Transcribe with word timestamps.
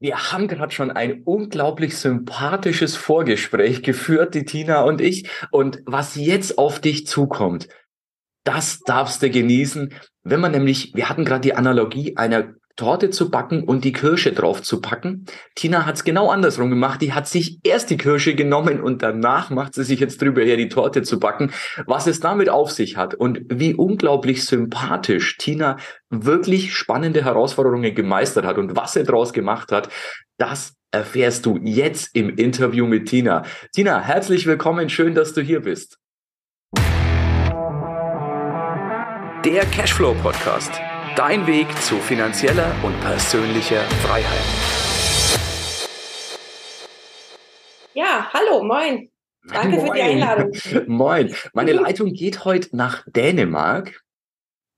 Wir 0.00 0.32
haben 0.32 0.46
gerade 0.46 0.72
schon 0.72 0.92
ein 0.92 1.22
unglaublich 1.24 1.96
sympathisches 1.96 2.94
Vorgespräch 2.94 3.82
geführt, 3.82 4.34
die 4.34 4.44
Tina 4.44 4.82
und 4.82 5.00
ich. 5.00 5.28
Und 5.50 5.82
was 5.86 6.14
jetzt 6.14 6.56
auf 6.56 6.80
dich 6.80 7.06
zukommt, 7.06 7.68
das 8.44 8.80
darfst 8.80 9.22
du 9.22 9.30
genießen. 9.30 9.92
Wenn 10.22 10.40
man 10.40 10.52
nämlich, 10.52 10.94
wir 10.94 11.08
hatten 11.08 11.24
gerade 11.24 11.40
die 11.40 11.54
Analogie 11.54 12.16
einer 12.16 12.54
Torte 12.78 13.10
zu 13.10 13.28
backen 13.30 13.64
und 13.64 13.84
die 13.84 13.92
Kirsche 13.92 14.32
drauf 14.32 14.62
zu 14.62 14.80
packen. 14.80 15.26
Tina 15.56 15.84
hat 15.84 15.96
es 15.96 16.04
genau 16.04 16.30
andersrum 16.30 16.70
gemacht. 16.70 17.02
Die 17.02 17.12
hat 17.12 17.28
sich 17.28 17.58
erst 17.64 17.90
die 17.90 17.96
Kirsche 17.96 18.34
genommen 18.34 18.80
und 18.80 19.02
danach 19.02 19.50
macht 19.50 19.74
sie 19.74 19.82
sich 19.82 20.00
jetzt 20.00 20.22
drüber 20.22 20.42
her, 20.42 20.56
die 20.56 20.68
Torte 20.68 21.02
zu 21.02 21.18
backen. 21.18 21.50
Was 21.86 22.06
es 22.06 22.20
damit 22.20 22.48
auf 22.48 22.70
sich 22.70 22.96
hat 22.96 23.14
und 23.14 23.40
wie 23.50 23.74
unglaublich 23.74 24.44
sympathisch 24.44 25.36
Tina 25.38 25.76
wirklich 26.08 26.72
spannende 26.72 27.24
Herausforderungen 27.24 27.94
gemeistert 27.94 28.46
hat 28.46 28.58
und 28.58 28.76
was 28.76 28.92
sie 28.92 29.02
daraus 29.02 29.32
gemacht 29.32 29.72
hat, 29.72 29.88
das 30.38 30.74
erfährst 30.92 31.46
du 31.46 31.58
jetzt 31.60 32.14
im 32.14 32.30
Interview 32.30 32.86
mit 32.86 33.08
Tina. 33.08 33.42
Tina, 33.74 34.00
herzlich 34.00 34.46
willkommen. 34.46 34.88
Schön, 34.88 35.16
dass 35.16 35.34
du 35.34 35.42
hier 35.42 35.60
bist. 35.62 35.98
Der 39.44 39.64
Cashflow 39.66 40.14
Podcast 40.22 40.80
Dein 41.18 41.48
Weg 41.48 41.66
zu 41.82 41.96
finanzieller 41.96 42.72
und 42.84 43.00
persönlicher 43.00 43.80
Freiheit. 43.80 44.44
Ja, 47.92 48.30
hallo, 48.32 48.62
moin. 48.62 49.10
Danke 49.52 49.78
moin. 49.78 49.86
für 49.88 49.94
die 49.94 50.00
Einladung. 50.00 50.52
moin. 50.86 51.34
Meine 51.54 51.72
Leitung 51.72 52.12
geht 52.12 52.44
heute 52.44 52.76
nach 52.76 53.02
Dänemark, 53.08 54.00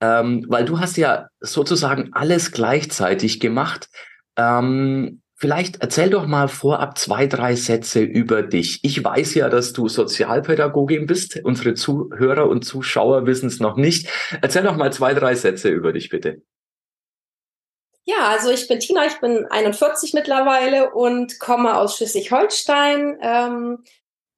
ähm, 0.01 0.47
weil 0.49 0.65
du 0.65 0.80
hast 0.80 0.97
ja 0.97 1.29
sozusagen 1.41 2.15
alles 2.15 2.52
gleichzeitig 2.52 3.38
gemacht. 3.38 3.91
Ähm, 4.37 5.21
Vielleicht 5.41 5.80
erzähl 5.80 6.11
doch 6.11 6.27
mal 6.27 6.49
vorab 6.49 6.99
zwei, 6.99 7.27
drei 7.27 7.57
Sätze 7.57 8.01
über 8.01 8.43
dich. 8.43 8.80
Ich 8.83 9.02
weiß 9.02 9.35
ja, 9.37 9.49
dass 9.49 9.73
du 9.73 9.88
Sozialpädagogin 9.88 11.07
bist. 11.07 11.41
Unsere 11.43 11.73
Zuhörer 11.73 12.47
und 12.47 12.63
Zuschauer 12.63 13.24
wissen 13.24 13.47
es 13.47 13.59
noch 13.59 13.77
nicht. 13.77 14.07
Erzähl 14.43 14.65
doch 14.65 14.77
mal 14.77 14.93
zwei, 14.93 15.15
drei 15.15 15.35
Sätze 15.35 15.71
über 15.71 15.95
dich, 15.95 16.10
bitte. 16.10 16.43
Ja, 18.05 18.29
also 18.29 18.51
ich 18.51 18.69
bin 18.69 18.80
Tina, 18.80 19.07
ich 19.07 19.19
bin 19.21 19.47
41 19.47 20.13
mittlerweile 20.13 20.91
und 20.91 21.41
komme 21.41 21.75
aus 21.75 21.97
Schleswig-Holstein. 21.97 23.19
Ähm, 23.23 23.79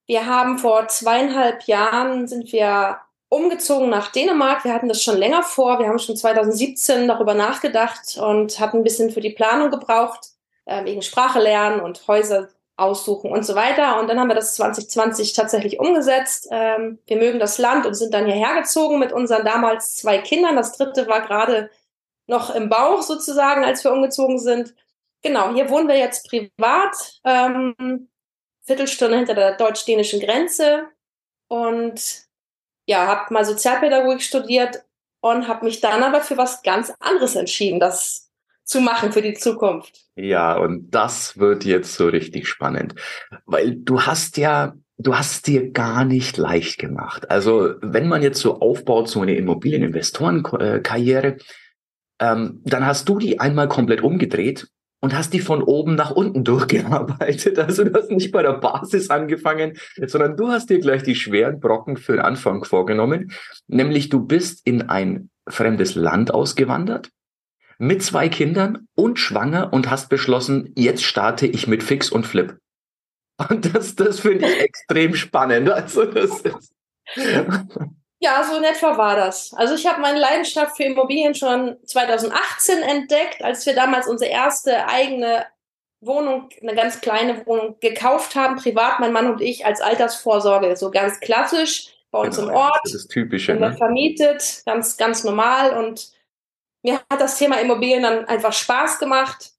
wir 0.06 0.27
haben 0.27 0.59
vor 0.59 0.87
zweieinhalb 0.87 1.64
Jahren 1.64 2.28
sind 2.28 2.53
wir 2.53 2.98
umgezogen 3.28 3.91
nach 3.91 4.12
Dänemark. 4.12 4.64
Wir 4.64 4.72
hatten 4.72 4.89
das 4.89 5.03
schon 5.03 5.16
länger 5.16 5.42
vor. 5.42 5.81
Wir 5.81 5.89
haben 5.89 5.98
schon 5.98 6.16
2017 6.16 7.09
darüber 7.09 7.34
nachgedacht 7.34 8.19
und 8.19 8.61
hatten 8.61 8.78
ein 8.78 8.84
bisschen 8.84 9.11
für 9.11 9.20
die 9.20 9.31
Planung 9.31 9.72
gebraucht 9.72 10.31
äh, 10.64 10.84
wegen 10.84 11.02
Sprache 11.02 11.41
lernen 11.41 11.80
und 11.80 12.06
Häuser 12.08 12.48
aussuchen 12.77 13.30
und 13.30 13.44
so 13.44 13.55
weiter. 13.55 14.00
Und 14.00 14.08
dann 14.08 14.18
haben 14.18 14.28
wir 14.28 14.34
das 14.34 14.55
2020 14.55 15.34
tatsächlich 15.34 15.78
umgesetzt. 15.78 16.48
Ähm, 16.50 16.98
wir 17.06 17.16
mögen 17.16 17.38
das 17.38 17.58
Land 17.58 17.86
und 17.86 17.94
sind 17.94 18.14
dann 18.14 18.27
hierher 18.27 18.60
gezogen 18.60 18.98
mit 18.98 19.12
unseren 19.12 19.44
damals 19.44 19.96
zwei 19.96 20.19
Kindern. 20.19 20.56
Das 20.56 20.77
dritte 20.77 21.06
war 21.06 21.20
gerade 21.20 21.70
noch 22.27 22.54
im 22.54 22.69
Bauch 22.69 23.02
sozusagen, 23.02 23.64
als 23.64 23.84
wir 23.84 23.92
umgezogen 23.92 24.38
sind. 24.38 24.74
Genau, 25.22 25.52
hier 25.54 25.69
wohnen 25.70 25.88
wir 25.88 25.98
jetzt 25.98 26.28
privat, 26.28 27.20
ähm, 27.24 28.08
Viertelstunde 28.64 29.16
hinter 29.16 29.34
der 29.34 29.56
deutsch-dänischen 29.56 30.20
Grenze 30.20 30.88
und 31.48 32.26
ja, 32.86 33.06
habe 33.06 33.32
mal 33.32 33.44
Sozialpädagogik 33.44 34.22
studiert 34.22 34.84
und 35.20 35.47
habe 35.47 35.64
mich 35.64 35.80
dann 35.80 36.02
aber 36.02 36.20
für 36.20 36.36
was 36.36 36.62
ganz 36.62 36.92
anderes 36.98 37.36
entschieden. 37.36 37.80
Das 37.80 38.31
zu 38.64 38.80
machen 38.80 39.12
für 39.12 39.22
die 39.22 39.34
Zukunft. 39.34 40.00
Ja, 40.16 40.56
und 40.56 40.91
das 40.91 41.38
wird 41.38 41.64
jetzt 41.64 41.94
so 41.94 42.06
richtig 42.06 42.48
spannend, 42.48 42.94
weil 43.46 43.77
du 43.77 44.02
hast 44.02 44.36
ja 44.36 44.74
du 44.98 45.16
hast 45.16 45.46
dir 45.46 45.70
gar 45.70 46.04
nicht 46.04 46.36
leicht 46.36 46.78
gemacht. 46.78 47.30
Also 47.30 47.74
wenn 47.80 48.08
man 48.08 48.22
jetzt 48.22 48.41
so 48.41 48.60
aufbaut, 48.60 49.09
so 49.09 49.20
eine 49.20 49.34
Immobilieninvestorenkarriere, 49.34 51.37
ähm, 52.20 52.60
dann 52.64 52.87
hast 52.87 53.09
du 53.09 53.19
die 53.19 53.41
einmal 53.41 53.69
komplett 53.69 54.03
umgedreht 54.03 54.69
und 55.00 55.16
hast 55.16 55.32
die 55.32 55.41
von 55.41 55.62
oben 55.62 55.97
nach 55.97 56.12
unten 56.12 56.44
durchgearbeitet. 56.44 57.58
Also 57.58 57.84
du 57.84 57.94
hast 57.94 58.10
nicht 58.10 58.32
bei 58.32 58.42
der 58.42 58.54
Basis 58.54 59.10
angefangen, 59.10 59.78
sondern 60.06 60.37
du 60.37 60.48
hast 60.48 60.70
dir 60.70 60.78
gleich 60.78 61.03
die 61.03 61.16
schweren 61.16 61.60
Brocken 61.60 61.97
für 61.97 62.12
den 62.12 62.22
Anfang 62.22 62.64
vorgenommen. 62.64 63.32
Nämlich 63.66 64.08
du 64.08 64.25
bist 64.25 64.66
in 64.66 64.88
ein 64.88 65.31
fremdes 65.48 65.97
Land 65.97 66.32
ausgewandert 66.32 67.10
mit 67.82 68.00
zwei 68.00 68.28
Kindern 68.28 68.87
und 68.94 69.19
schwanger 69.19 69.72
und 69.72 69.91
hast 69.91 70.09
beschlossen, 70.09 70.72
jetzt 70.76 71.03
starte 71.03 71.48
ich 71.48 71.66
mit 71.66 71.82
Fix 71.82 72.10
und 72.10 72.25
Flip. 72.25 72.56
Und 73.50 73.75
das, 73.75 73.97
das 73.97 74.20
finde 74.20 74.47
ich 74.47 74.60
extrem 74.60 75.15
spannend. 75.16 75.69
Also 75.69 76.04
das 76.04 76.43
ist 76.43 76.72
ja, 78.20 78.44
so 78.44 78.56
in 78.56 78.62
etwa 78.62 78.97
war 78.97 79.16
das. 79.16 79.53
Also 79.54 79.75
ich 79.75 79.84
habe 79.84 80.00
meine 80.00 80.20
Leidenschaft 80.20 80.76
für 80.76 80.84
Immobilien 80.84 81.34
schon 81.34 81.76
2018 81.84 82.82
entdeckt, 82.82 83.43
als 83.43 83.66
wir 83.66 83.75
damals 83.75 84.06
unsere 84.06 84.31
erste 84.31 84.87
eigene 84.87 85.44
Wohnung, 86.00 86.50
eine 86.60 86.76
ganz 86.76 87.00
kleine 87.00 87.44
Wohnung 87.47 87.81
gekauft 87.81 88.37
haben, 88.37 88.54
privat, 88.56 89.00
mein 89.00 89.12
Mann 89.12 89.28
und 89.28 89.41
ich, 89.41 89.66
als 89.66 89.81
Altersvorsorge, 89.81 90.76
so 90.76 90.93
ganz 90.93 91.19
klassisch 91.19 91.88
bei 92.12 92.20
uns 92.20 92.37
genau, 92.37 92.49
im 92.50 92.54
Ort. 92.54 92.81
Das 92.84 92.94
ist 92.94 93.09
typisch. 93.09 93.49
Ne? 93.49 93.75
vermietet, 93.76 94.62
ganz, 94.66 94.97
ganz 94.97 95.25
normal 95.25 95.76
und 95.76 96.12
mir 96.82 97.00
hat 97.10 97.20
das 97.20 97.38
Thema 97.38 97.60
Immobilien 97.60 98.03
dann 98.03 98.25
einfach 98.26 98.53
Spaß 98.53 98.98
gemacht. 98.98 99.53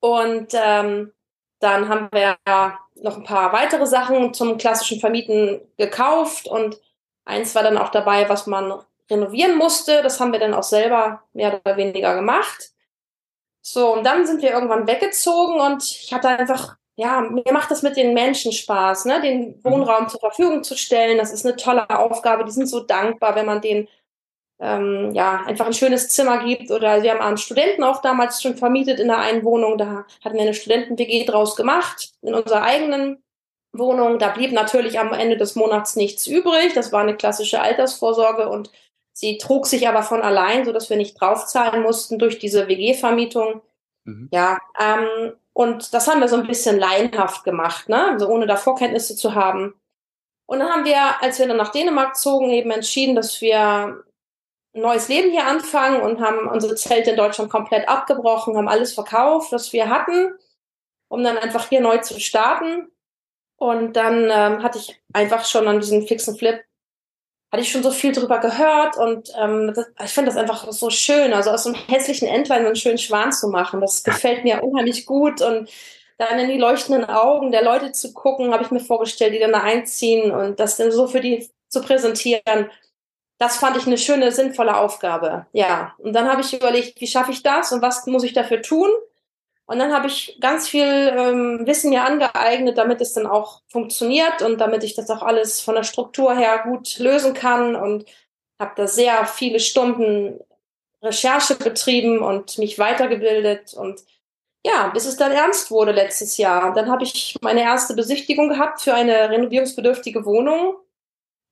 Und 0.00 0.52
ähm, 0.54 1.12
dann 1.60 1.88
haben 1.88 2.08
wir 2.12 2.36
noch 2.96 3.16
ein 3.16 3.24
paar 3.24 3.52
weitere 3.52 3.86
Sachen 3.86 4.34
zum 4.34 4.58
klassischen 4.58 5.00
Vermieten 5.00 5.60
gekauft 5.76 6.48
und 6.48 6.80
eins 7.24 7.54
war 7.54 7.62
dann 7.62 7.78
auch 7.78 7.90
dabei, 7.90 8.28
was 8.28 8.46
man 8.46 8.82
renovieren 9.10 9.56
musste. 9.56 10.02
Das 10.02 10.20
haben 10.20 10.32
wir 10.32 10.40
dann 10.40 10.54
auch 10.54 10.62
selber 10.62 11.22
mehr 11.32 11.60
oder 11.60 11.76
weniger 11.76 12.14
gemacht. 12.14 12.70
So, 13.62 13.92
und 13.92 14.04
dann 14.04 14.26
sind 14.26 14.42
wir 14.42 14.52
irgendwann 14.52 14.86
weggezogen 14.86 15.60
und 15.60 15.82
ich 15.82 16.12
hatte 16.12 16.28
einfach, 16.28 16.76
ja, 16.96 17.20
mir 17.20 17.52
macht 17.52 17.70
das 17.70 17.82
mit 17.82 17.96
den 17.96 18.14
Menschen 18.14 18.52
Spaß, 18.52 19.04
ne, 19.04 19.20
den 19.20 19.48
mhm. 19.48 19.64
Wohnraum 19.64 20.08
zur 20.08 20.20
Verfügung 20.20 20.64
zu 20.64 20.76
stellen. 20.76 21.18
Das 21.18 21.32
ist 21.32 21.44
eine 21.44 21.56
tolle 21.56 21.88
Aufgabe. 21.90 22.44
Die 22.44 22.52
sind 22.52 22.66
so 22.66 22.80
dankbar, 22.80 23.34
wenn 23.34 23.46
man 23.46 23.60
den 23.60 23.86
ähm, 24.60 25.12
ja, 25.14 25.42
einfach 25.46 25.66
ein 25.66 25.72
schönes 25.72 26.08
Zimmer 26.08 26.44
gibt. 26.44 26.70
Oder 26.70 27.02
wir 27.02 27.12
haben 27.12 27.20
einen 27.20 27.38
Studenten 27.38 27.82
auch 27.82 28.02
damals 28.02 28.42
schon 28.42 28.56
vermietet 28.56 29.00
in 29.00 29.08
der 29.08 29.18
einen 29.18 29.42
Wohnung. 29.42 29.78
Da 29.78 30.04
hatten 30.22 30.36
wir 30.36 30.42
eine 30.42 30.54
Studenten-WG 30.54 31.24
draus 31.24 31.56
gemacht, 31.56 32.12
in 32.22 32.34
unserer 32.34 32.62
eigenen 32.62 33.22
Wohnung. 33.72 34.18
Da 34.18 34.28
blieb 34.28 34.52
natürlich 34.52 35.00
am 35.00 35.12
Ende 35.12 35.36
des 35.36 35.56
Monats 35.56 35.96
nichts 35.96 36.26
übrig. 36.26 36.74
Das 36.74 36.92
war 36.92 37.00
eine 37.00 37.16
klassische 37.16 37.60
Altersvorsorge 37.60 38.48
und 38.48 38.70
sie 39.12 39.38
trug 39.38 39.66
sich 39.66 39.88
aber 39.88 40.02
von 40.02 40.20
allein, 40.20 40.64
sodass 40.64 40.90
wir 40.90 40.96
nicht 40.98 41.18
draufzahlen 41.20 41.82
mussten 41.82 42.18
durch 42.18 42.38
diese 42.38 42.68
WG-Vermietung. 42.68 43.62
Mhm. 44.04 44.28
Ja, 44.30 44.58
ähm, 44.78 45.32
und 45.54 45.94
das 45.94 46.06
haben 46.06 46.20
wir 46.20 46.28
so 46.28 46.36
ein 46.36 46.46
bisschen 46.46 46.78
laienhaft 46.78 47.44
gemacht, 47.44 47.88
ne? 47.88 48.12
also 48.12 48.28
ohne 48.28 48.46
da 48.46 48.56
Vorkenntnisse 48.56 49.16
zu 49.16 49.34
haben. 49.34 49.74
Und 50.46 50.58
dann 50.58 50.70
haben 50.70 50.84
wir, 50.84 51.22
als 51.22 51.38
wir 51.38 51.46
dann 51.46 51.56
nach 51.56 51.72
Dänemark 51.72 52.16
zogen, 52.16 52.50
eben 52.50 52.70
entschieden, 52.70 53.14
dass 53.14 53.40
wir 53.40 54.04
neues 54.72 55.08
Leben 55.08 55.30
hier 55.30 55.46
anfangen 55.46 56.00
und 56.02 56.20
haben 56.20 56.48
unsere 56.48 56.74
Zelte 56.76 57.10
in 57.10 57.16
Deutschland 57.16 57.50
komplett 57.50 57.88
abgebrochen, 57.88 58.56
haben 58.56 58.68
alles 58.68 58.92
verkauft, 58.92 59.52
was 59.52 59.72
wir 59.72 59.88
hatten, 59.88 60.32
um 61.08 61.22
dann 61.24 61.38
einfach 61.38 61.68
hier 61.68 61.80
neu 61.80 61.98
zu 61.98 62.20
starten. 62.20 62.88
Und 63.56 63.94
dann 63.94 64.24
ähm, 64.30 64.62
hatte 64.62 64.78
ich 64.78 64.98
einfach 65.12 65.44
schon 65.44 65.68
an 65.68 65.80
diesem 65.80 66.06
fixen 66.06 66.36
Flip, 66.36 66.64
hatte 67.52 67.62
ich 67.62 67.70
schon 67.70 67.82
so 67.82 67.90
viel 67.90 68.12
drüber 68.12 68.38
gehört 68.38 68.96
und 68.96 69.30
ähm, 69.36 69.72
das, 69.74 69.86
ich 70.02 70.12
finde 70.12 70.30
das 70.30 70.38
einfach 70.38 70.70
so 70.70 70.88
schön, 70.88 71.34
also 71.34 71.50
aus 71.50 71.64
so 71.64 71.70
einem 71.72 71.82
hässlichen 71.88 72.28
Entlein 72.28 72.64
einen 72.64 72.76
schönen 72.76 72.96
Schwan 72.96 73.32
zu 73.32 73.48
machen. 73.48 73.80
Das 73.80 74.02
gefällt 74.04 74.44
mir 74.44 74.62
unheimlich 74.62 75.04
gut 75.04 75.42
und 75.42 75.68
dann 76.16 76.38
in 76.38 76.48
die 76.48 76.58
leuchtenden 76.58 77.04
Augen 77.04 77.50
der 77.50 77.64
Leute 77.64 77.92
zu 77.92 78.14
gucken, 78.14 78.52
habe 78.52 78.62
ich 78.62 78.70
mir 78.70 78.80
vorgestellt, 78.80 79.34
die 79.34 79.38
dann 79.40 79.52
da 79.52 79.60
einziehen 79.62 80.30
und 80.30 80.60
das 80.60 80.76
dann 80.76 80.92
so 80.92 81.06
für 81.06 81.20
die 81.20 81.50
zu 81.68 81.82
präsentieren 81.82 82.70
das 83.40 83.56
fand 83.56 83.78
ich 83.78 83.86
eine 83.86 83.96
schöne, 83.96 84.32
sinnvolle 84.32 84.76
Aufgabe. 84.76 85.46
Ja. 85.52 85.94
Und 85.96 86.12
dann 86.12 86.28
habe 86.30 86.42
ich 86.42 86.52
überlegt, 86.52 87.00
wie 87.00 87.06
schaffe 87.06 87.32
ich 87.32 87.42
das 87.42 87.72
und 87.72 87.80
was 87.80 88.06
muss 88.06 88.22
ich 88.22 88.34
dafür 88.34 88.60
tun? 88.60 88.90
Und 89.64 89.78
dann 89.78 89.94
habe 89.94 90.08
ich 90.08 90.36
ganz 90.40 90.68
viel 90.68 90.84
ähm, 90.84 91.66
Wissen 91.66 91.88
mir 91.88 92.04
angeeignet, 92.04 92.76
damit 92.76 93.00
es 93.00 93.14
dann 93.14 93.26
auch 93.26 93.62
funktioniert 93.68 94.42
und 94.42 94.58
damit 94.58 94.84
ich 94.84 94.94
das 94.94 95.08
auch 95.08 95.22
alles 95.22 95.62
von 95.62 95.74
der 95.74 95.84
Struktur 95.84 96.36
her 96.36 96.64
gut 96.64 96.98
lösen 96.98 97.32
kann 97.32 97.76
und 97.76 98.04
habe 98.58 98.72
da 98.76 98.86
sehr 98.86 99.24
viele 99.24 99.58
Stunden 99.58 100.38
Recherche 101.02 101.54
betrieben 101.54 102.18
und 102.18 102.58
mich 102.58 102.78
weitergebildet 102.78 103.72
und 103.72 104.00
ja, 104.66 104.88
bis 104.88 105.06
es 105.06 105.16
dann 105.16 105.32
ernst 105.32 105.70
wurde 105.70 105.92
letztes 105.92 106.36
Jahr. 106.36 106.74
Dann 106.74 106.90
habe 106.90 107.04
ich 107.04 107.36
meine 107.40 107.62
erste 107.62 107.94
Besichtigung 107.94 108.50
gehabt 108.50 108.82
für 108.82 108.92
eine 108.92 109.30
renovierungsbedürftige 109.30 110.26
Wohnung 110.26 110.74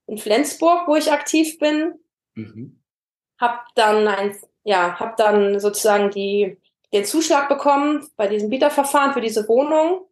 in 0.09 0.19
Flensburg, 0.19 0.89
wo 0.89 0.97
ich 0.97 1.13
aktiv 1.13 1.59
bin. 1.59 1.95
Mhm. 2.35 2.83
Hab 3.39 3.67
dann 3.77 4.09
ein, 4.09 4.37
ja, 4.65 4.99
hab 4.99 5.17
dann 5.17 5.61
sozusagen 5.61 6.11
die 6.11 6.59
den 6.93 7.05
Zuschlag 7.05 7.49
bekommen 7.49 8.09
bei 8.17 8.27
diesem 8.27 8.49
Bieterverfahren 8.49 9.13
für 9.13 9.21
diese 9.21 9.47
Wohnung. 9.47 10.07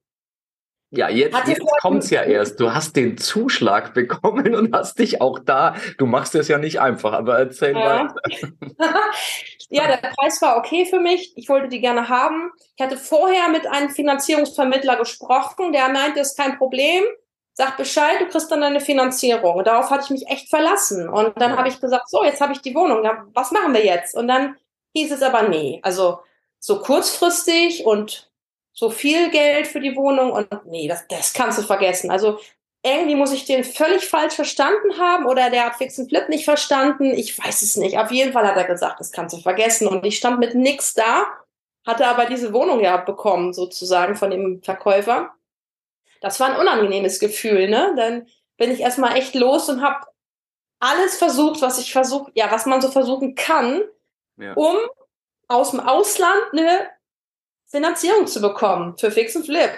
Ja, 0.90 1.08
jetzt, 1.08 1.36
jetzt 1.48 1.66
kommt's 1.80 2.10
ja 2.10 2.22
erst. 2.22 2.60
Du 2.60 2.72
hast 2.72 2.94
den 2.94 3.18
Zuschlag 3.18 3.92
bekommen 3.94 4.54
und 4.54 4.74
hast 4.74 4.98
dich 4.98 5.20
auch 5.20 5.38
da. 5.38 5.74
Du 5.98 6.06
machst 6.06 6.34
es 6.34 6.48
ja 6.48 6.58
nicht 6.58 6.80
einfach, 6.80 7.12
aber 7.12 7.38
erzähl 7.38 7.72
ja. 7.72 8.04
weiter. 8.04 8.52
ja, 9.70 9.86
der 9.88 10.10
Preis 10.10 10.40
war 10.42 10.58
okay 10.58 10.86
für 10.86 11.00
mich. 11.00 11.32
Ich 11.36 11.48
wollte 11.48 11.68
die 11.68 11.80
gerne 11.80 12.08
haben. 12.08 12.52
Ich 12.76 12.84
hatte 12.84 12.98
vorher 12.98 13.48
mit 13.48 13.66
einem 13.66 13.90
Finanzierungsvermittler 13.90 14.96
gesprochen, 14.96 15.72
der 15.72 15.88
meinte, 15.88 16.20
es 16.20 16.32
ist 16.32 16.38
kein 16.38 16.56
Problem. 16.58 17.02
Sag 17.58 17.78
Bescheid, 17.78 18.20
du 18.20 18.26
kriegst 18.26 18.50
dann 18.50 18.60
deine 18.60 18.80
Finanzierung. 18.80 19.56
Und 19.56 19.66
darauf 19.66 19.90
hatte 19.90 20.04
ich 20.04 20.10
mich 20.10 20.28
echt 20.28 20.50
verlassen. 20.50 21.08
Und 21.08 21.40
dann 21.40 21.56
habe 21.56 21.68
ich 21.68 21.80
gesagt, 21.80 22.10
so, 22.10 22.22
jetzt 22.22 22.40
habe 22.40 22.52
ich 22.52 22.60
die 22.60 22.74
Wohnung. 22.74 23.02
Ja, 23.02 23.24
was 23.32 23.50
machen 23.50 23.72
wir 23.72 23.84
jetzt? 23.84 24.14
Und 24.14 24.28
dann 24.28 24.56
hieß 24.94 25.12
es 25.12 25.22
aber 25.22 25.48
nee. 25.48 25.80
Also 25.82 26.20
so 26.58 26.80
kurzfristig 26.80 27.86
und 27.86 28.30
so 28.72 28.90
viel 28.90 29.30
Geld 29.30 29.66
für 29.66 29.80
die 29.80 29.96
Wohnung 29.96 30.32
und 30.32 30.48
nee, 30.66 30.86
das, 30.86 31.06
das 31.08 31.32
kannst 31.32 31.58
du 31.58 31.62
vergessen. 31.62 32.10
Also 32.10 32.38
irgendwie 32.84 33.14
muss 33.14 33.32
ich 33.32 33.46
den 33.46 33.64
völlig 33.64 34.06
falsch 34.06 34.34
verstanden 34.34 34.98
haben 34.98 35.26
oder 35.26 35.48
der 35.50 35.64
hat 35.64 35.76
Fix 35.76 35.98
and 35.98 36.10
Flip 36.10 36.28
nicht 36.28 36.44
verstanden. 36.44 37.06
Ich 37.14 37.38
weiß 37.38 37.62
es 37.62 37.76
nicht. 37.76 37.98
Auf 37.98 38.10
jeden 38.10 38.32
Fall 38.32 38.46
hat 38.46 38.56
er 38.56 38.64
gesagt, 38.64 39.00
das 39.00 39.12
kannst 39.12 39.34
du 39.34 39.40
vergessen. 39.40 39.88
Und 39.88 40.04
ich 40.04 40.18
stand 40.18 40.38
mit 40.38 40.54
nix 40.54 40.94
da, 40.94 41.26
hatte 41.86 42.06
aber 42.06 42.26
diese 42.26 42.52
Wohnung 42.52 42.80
ja 42.80 42.98
bekommen, 42.98 43.54
sozusagen 43.54 44.14
von 44.14 44.30
dem 44.30 44.62
Verkäufer. 44.62 45.35
Das 46.20 46.40
war 46.40 46.50
ein 46.50 46.60
unangenehmes 46.60 47.20
Gefühl, 47.20 47.68
ne? 47.68 47.94
Dann 47.96 48.26
bin 48.56 48.70
ich 48.70 48.80
erstmal 48.80 49.16
echt 49.16 49.34
los 49.34 49.68
und 49.68 49.82
habe 49.82 50.06
alles 50.80 51.16
versucht, 51.16 51.62
was 51.62 51.78
ich 51.78 51.92
versucht, 51.92 52.32
ja, 52.34 52.50
was 52.50 52.66
man 52.66 52.80
so 52.80 52.90
versuchen 52.90 53.34
kann, 53.34 53.82
ja. 54.38 54.52
um 54.54 54.76
aus 55.48 55.70
dem 55.70 55.80
Ausland 55.80 56.42
eine 56.52 56.88
Finanzierung 57.66 58.26
zu 58.26 58.40
bekommen 58.40 58.96
für 58.98 59.10
Fix 59.10 59.36
and 59.36 59.46
Flip. 59.46 59.70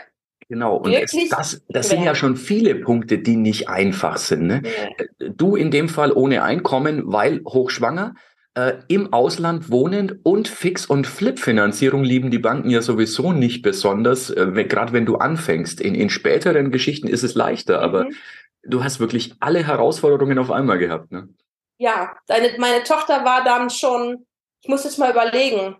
Genau, 0.49 0.76
und 0.76 0.93
es, 0.93 1.12
das, 1.29 1.62
das 1.69 1.90
sind 1.90 2.02
ja 2.02 2.14
schon 2.14 2.37
viele 2.37 2.75
Punkte, 2.76 3.19
die 3.19 3.37
nicht 3.37 3.69
einfach 3.69 4.17
sind. 4.17 4.46
Ne? 4.46 4.62
Ja. 4.64 5.29
Du 5.29 5.56
in 5.56 5.70
dem 5.70 5.91
Fall 5.91 6.11
ohne 6.12 6.43
Einkommen, 6.43 7.02
weil 7.05 7.43
hochschwanger, 7.44 8.14
äh, 8.58 8.82
im 8.88 9.12
Ausland 9.12 9.70
wohnend 9.70 10.16
und 10.25 10.49
Fix- 10.49 10.87
und 10.87 11.06
Flip-Finanzierung 11.06 12.02
lieben 12.02 12.32
die 12.32 12.40
Banken 12.40 12.70
ja 12.70 12.82
sowieso 12.82 13.32
nicht 13.32 13.62
besonders, 13.62 14.31
äh, 14.31 14.64
gerade 14.64 14.93
wenn 14.93 15.06
du 15.06 15.16
anfängst. 15.16 15.81
In, 15.81 15.94
in 15.94 16.10
späteren 16.10 16.72
Geschichten 16.72 17.06
ist 17.06 17.22
es 17.22 17.37
leichter, 17.37 17.81
aber 17.81 18.06
mhm. 18.06 18.16
du 18.64 18.82
hast 18.82 18.99
wirklich 18.99 19.34
alle 19.38 19.64
Herausforderungen 19.64 20.40
auf 20.40 20.50
einmal 20.50 20.78
gehabt. 20.78 21.12
Ne? 21.12 21.28
Ja, 21.76 22.16
deine, 22.26 22.58
meine 22.58 22.82
Tochter 22.82 23.25
war 23.25 23.44
dann 23.44 23.70
schon, 23.70 24.26
ich 24.60 24.69
muss 24.69 24.82
jetzt 24.82 24.99
mal 24.99 25.12
überlegen, 25.12 25.76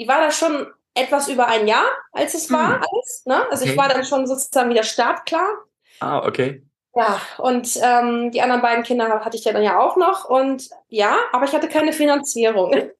die 0.00 0.08
war 0.08 0.20
da 0.20 0.32
schon 0.32 0.66
etwas 0.94 1.28
über 1.28 1.46
ein 1.46 1.68
Jahr, 1.68 1.86
als 2.10 2.34
es 2.34 2.50
war, 2.50 2.80
hm. 2.80 2.82
alles. 2.90 3.22
Ne? 3.26 3.46
Also 3.52 3.62
okay. 3.62 3.70
ich 3.70 3.78
war 3.78 3.88
dann 3.88 4.04
schon 4.04 4.26
sozusagen 4.26 4.70
wieder 4.70 4.82
startklar. 4.82 5.46
Ah, 6.00 6.26
okay. 6.26 6.65
Ja, 6.96 7.20
und 7.36 7.78
ähm, 7.82 8.30
die 8.30 8.40
anderen 8.40 8.62
beiden 8.62 8.82
Kinder 8.82 9.20
hatte 9.22 9.36
ich 9.36 9.44
ja 9.44 9.52
dann 9.52 9.62
ja 9.62 9.78
auch 9.78 9.96
noch. 9.96 10.30
Und 10.30 10.70
ja, 10.88 11.18
aber 11.30 11.44
ich 11.44 11.52
hatte 11.52 11.68
keine 11.68 11.92
Finanzierung. 11.92 12.72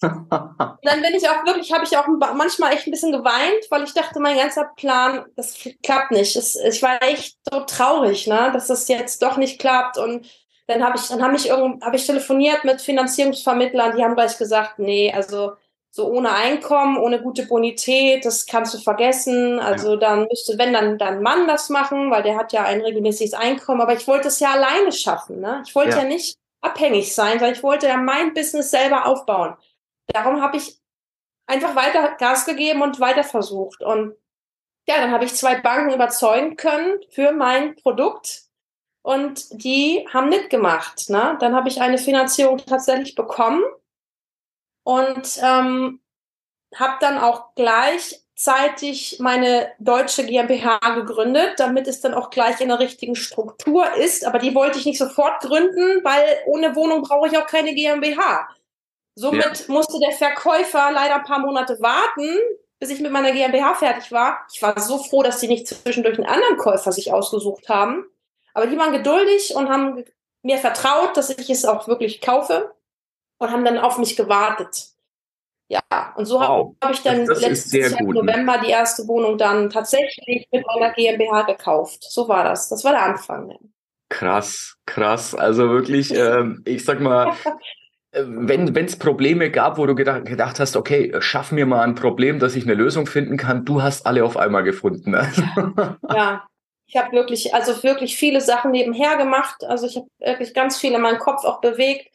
dann 0.00 1.00
bin 1.00 1.14
ich 1.14 1.26
auch 1.26 1.42
wirklich, 1.46 1.72
habe 1.72 1.84
ich 1.84 1.96
auch 1.96 2.06
manchmal 2.34 2.74
echt 2.74 2.86
ein 2.86 2.90
bisschen 2.90 3.12
geweint, 3.12 3.64
weil 3.70 3.84
ich 3.84 3.94
dachte, 3.94 4.20
mein 4.20 4.36
ganzer 4.36 4.70
Plan, 4.76 5.24
das 5.36 5.56
klappt 5.82 6.10
nicht. 6.10 6.36
Es, 6.36 6.54
ich 6.56 6.82
war 6.82 7.02
echt 7.02 7.38
so 7.50 7.60
traurig, 7.60 8.26
ne, 8.26 8.50
dass 8.52 8.66
das 8.66 8.88
jetzt 8.88 9.22
doch 9.22 9.38
nicht 9.38 9.58
klappt. 9.58 9.96
Und 9.96 10.28
dann 10.66 10.84
habe 10.84 10.98
ich, 10.98 11.08
dann 11.08 11.22
habe 11.22 11.36
ich 11.36 11.48
irgend, 11.48 11.82
habe 11.82 11.96
ich 11.96 12.04
telefoniert 12.04 12.64
mit 12.64 12.82
Finanzierungsvermittlern, 12.82 13.96
die 13.96 14.04
haben 14.04 14.16
gleich 14.16 14.36
gesagt, 14.36 14.78
nee, 14.78 15.10
also 15.14 15.52
so 15.96 16.08
ohne 16.08 16.32
Einkommen, 16.32 16.98
ohne 16.98 17.22
gute 17.22 17.46
Bonität, 17.46 18.24
das 18.24 18.46
kannst 18.46 18.74
du 18.74 18.78
vergessen. 18.78 19.60
Also 19.60 19.92
ja. 19.92 19.96
dann 19.96 20.26
müsste, 20.26 20.58
wenn 20.58 20.72
dann 20.72 20.98
dein 20.98 21.22
Mann 21.22 21.46
das 21.46 21.68
machen, 21.68 22.10
weil 22.10 22.24
der 22.24 22.36
hat 22.36 22.52
ja 22.52 22.64
ein 22.64 22.80
regelmäßiges 22.80 23.32
Einkommen. 23.32 23.80
Aber 23.80 23.94
ich 23.94 24.04
wollte 24.08 24.26
es 24.26 24.40
ja 24.40 24.54
alleine 24.54 24.90
schaffen. 24.90 25.38
Ne? 25.38 25.62
Ich 25.64 25.72
wollte 25.76 25.92
ja. 25.92 25.98
ja 25.98 26.04
nicht 26.08 26.36
abhängig 26.60 27.14
sein, 27.14 27.40
weil 27.40 27.52
ich 27.52 27.62
wollte 27.62 27.86
ja 27.86 27.96
mein 27.96 28.34
Business 28.34 28.72
selber 28.72 29.06
aufbauen. 29.06 29.54
Darum 30.08 30.42
habe 30.42 30.56
ich 30.56 30.80
einfach 31.46 31.76
weiter 31.76 32.16
Gas 32.18 32.44
gegeben 32.44 32.82
und 32.82 32.98
weiter 32.98 33.22
versucht. 33.22 33.80
Und 33.80 34.16
ja, 34.88 34.96
dann 34.96 35.12
habe 35.12 35.26
ich 35.26 35.34
zwei 35.36 35.60
Banken 35.60 35.94
überzeugen 35.94 36.56
können 36.56 36.98
für 37.10 37.30
mein 37.30 37.76
Produkt. 37.76 38.42
Und 39.02 39.46
die 39.64 40.08
haben 40.12 40.28
mitgemacht. 40.28 41.08
Ne? 41.08 41.36
Dann 41.38 41.54
habe 41.54 41.68
ich 41.68 41.80
eine 41.80 41.98
Finanzierung 41.98 42.58
tatsächlich 42.58 43.14
bekommen 43.14 43.62
und 44.84 45.38
ähm, 45.42 46.00
habe 46.74 46.94
dann 47.00 47.18
auch 47.18 47.54
gleichzeitig 47.54 49.18
meine 49.18 49.72
deutsche 49.78 50.24
GmbH 50.24 50.78
gegründet, 50.94 51.54
damit 51.58 51.88
es 51.88 52.00
dann 52.00 52.14
auch 52.14 52.30
gleich 52.30 52.60
in 52.60 52.68
der 52.68 52.78
richtigen 52.78 53.16
Struktur 53.16 53.92
ist. 53.94 54.24
Aber 54.24 54.38
die 54.38 54.54
wollte 54.54 54.78
ich 54.78 54.86
nicht 54.86 54.98
sofort 54.98 55.40
gründen, 55.40 56.04
weil 56.04 56.24
ohne 56.46 56.76
Wohnung 56.76 57.02
brauche 57.02 57.28
ich 57.28 57.38
auch 57.38 57.46
keine 57.46 57.74
GmbH. 57.74 58.48
Somit 59.16 59.66
ja. 59.68 59.72
musste 59.72 59.98
der 60.00 60.12
Verkäufer 60.12 60.90
leider 60.92 61.16
ein 61.16 61.24
paar 61.24 61.38
Monate 61.38 61.78
warten, 61.80 62.38
bis 62.80 62.90
ich 62.90 63.00
mit 63.00 63.12
meiner 63.12 63.32
GmbH 63.32 63.74
fertig 63.74 64.10
war. 64.12 64.44
Ich 64.52 64.60
war 64.60 64.78
so 64.80 64.98
froh, 64.98 65.22
dass 65.22 65.38
die 65.38 65.48
nicht 65.48 65.68
zwischendurch 65.68 66.18
einen 66.18 66.26
anderen 66.26 66.56
Käufer 66.56 66.92
sich 66.92 67.12
ausgesucht 67.12 67.68
haben. 67.68 68.04
Aber 68.52 68.66
die 68.66 68.76
waren 68.76 68.92
geduldig 68.92 69.54
und 69.54 69.68
haben 69.68 70.04
mir 70.42 70.58
vertraut, 70.58 71.16
dass 71.16 71.30
ich 71.30 71.48
es 71.48 71.64
auch 71.64 71.88
wirklich 71.88 72.20
kaufe 72.20 72.74
und 73.44 73.52
haben 73.52 73.64
dann 73.64 73.78
auf 73.78 73.98
mich 73.98 74.16
gewartet. 74.16 74.88
Ja, 75.68 75.80
und 76.16 76.26
so 76.26 76.38
wow. 76.40 76.74
habe 76.82 76.92
ich 76.92 77.02
dann 77.02 77.26
das, 77.26 77.40
das 77.40 77.40
letztes 77.40 77.72
Jahr 77.72 78.00
im 78.00 78.08
ne? 78.08 78.14
November 78.14 78.58
die 78.58 78.70
erste 78.70 79.06
Wohnung 79.08 79.38
dann 79.38 79.70
tatsächlich 79.70 80.46
mit 80.52 80.64
meiner 80.66 80.92
GmbH 80.92 81.42
gekauft. 81.42 82.02
So 82.02 82.28
war 82.28 82.44
das. 82.44 82.68
Das 82.68 82.84
war 82.84 82.92
der 82.92 83.02
Anfang. 83.02 83.56
Krass, 84.10 84.76
krass. 84.84 85.34
Also 85.34 85.70
wirklich, 85.70 86.14
ähm, 86.14 86.62
ich 86.66 86.84
sag 86.84 87.00
mal, 87.00 87.32
äh, 88.12 88.24
wenn 88.26 88.74
es 88.76 88.98
Probleme 88.98 89.50
gab, 89.50 89.78
wo 89.78 89.86
du 89.86 89.94
gedacht, 89.94 90.26
gedacht, 90.26 90.60
hast, 90.60 90.76
okay, 90.76 91.14
schaff 91.20 91.50
mir 91.50 91.64
mal 91.64 91.80
ein 91.82 91.94
Problem, 91.94 92.38
dass 92.38 92.54
ich 92.56 92.64
eine 92.64 92.74
Lösung 92.74 93.06
finden 93.06 93.38
kann, 93.38 93.64
du 93.64 93.82
hast 93.82 94.06
alle 94.06 94.24
auf 94.24 94.36
einmal 94.36 94.64
gefunden. 94.64 95.12
Ne? 95.12 95.98
ja, 96.10 96.46
ich 96.86 96.96
habe 96.96 97.12
wirklich, 97.12 97.54
also 97.54 97.82
wirklich 97.82 98.16
viele 98.16 98.42
Sachen 98.42 98.70
nebenher 98.70 99.16
gemacht. 99.16 99.64
Also 99.64 99.86
ich 99.86 99.96
habe 99.96 100.06
wirklich 100.18 100.52
ganz 100.52 100.76
viel 100.76 100.92
in 100.92 101.00
meinem 101.00 101.18
Kopf 101.18 101.44
auch 101.44 101.62
bewegt 101.62 102.14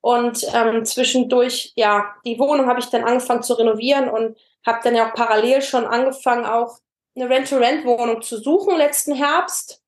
und 0.00 0.46
ähm, 0.54 0.84
zwischendurch, 0.84 1.72
ja, 1.76 2.14
die 2.24 2.38
Wohnung 2.38 2.66
habe 2.66 2.80
ich 2.80 2.86
dann 2.86 3.04
angefangen 3.04 3.42
zu 3.42 3.54
renovieren 3.54 4.08
und 4.08 4.36
habe 4.66 4.80
dann 4.82 4.94
ja 4.94 5.08
auch 5.08 5.14
parallel 5.14 5.62
schon 5.62 5.84
angefangen, 5.84 6.46
auch 6.46 6.78
eine 7.16 7.28
Rent-to-Rent-Wohnung 7.28 8.22
zu 8.22 8.38
suchen 8.38 8.76
letzten 8.76 9.14
Herbst, 9.14 9.82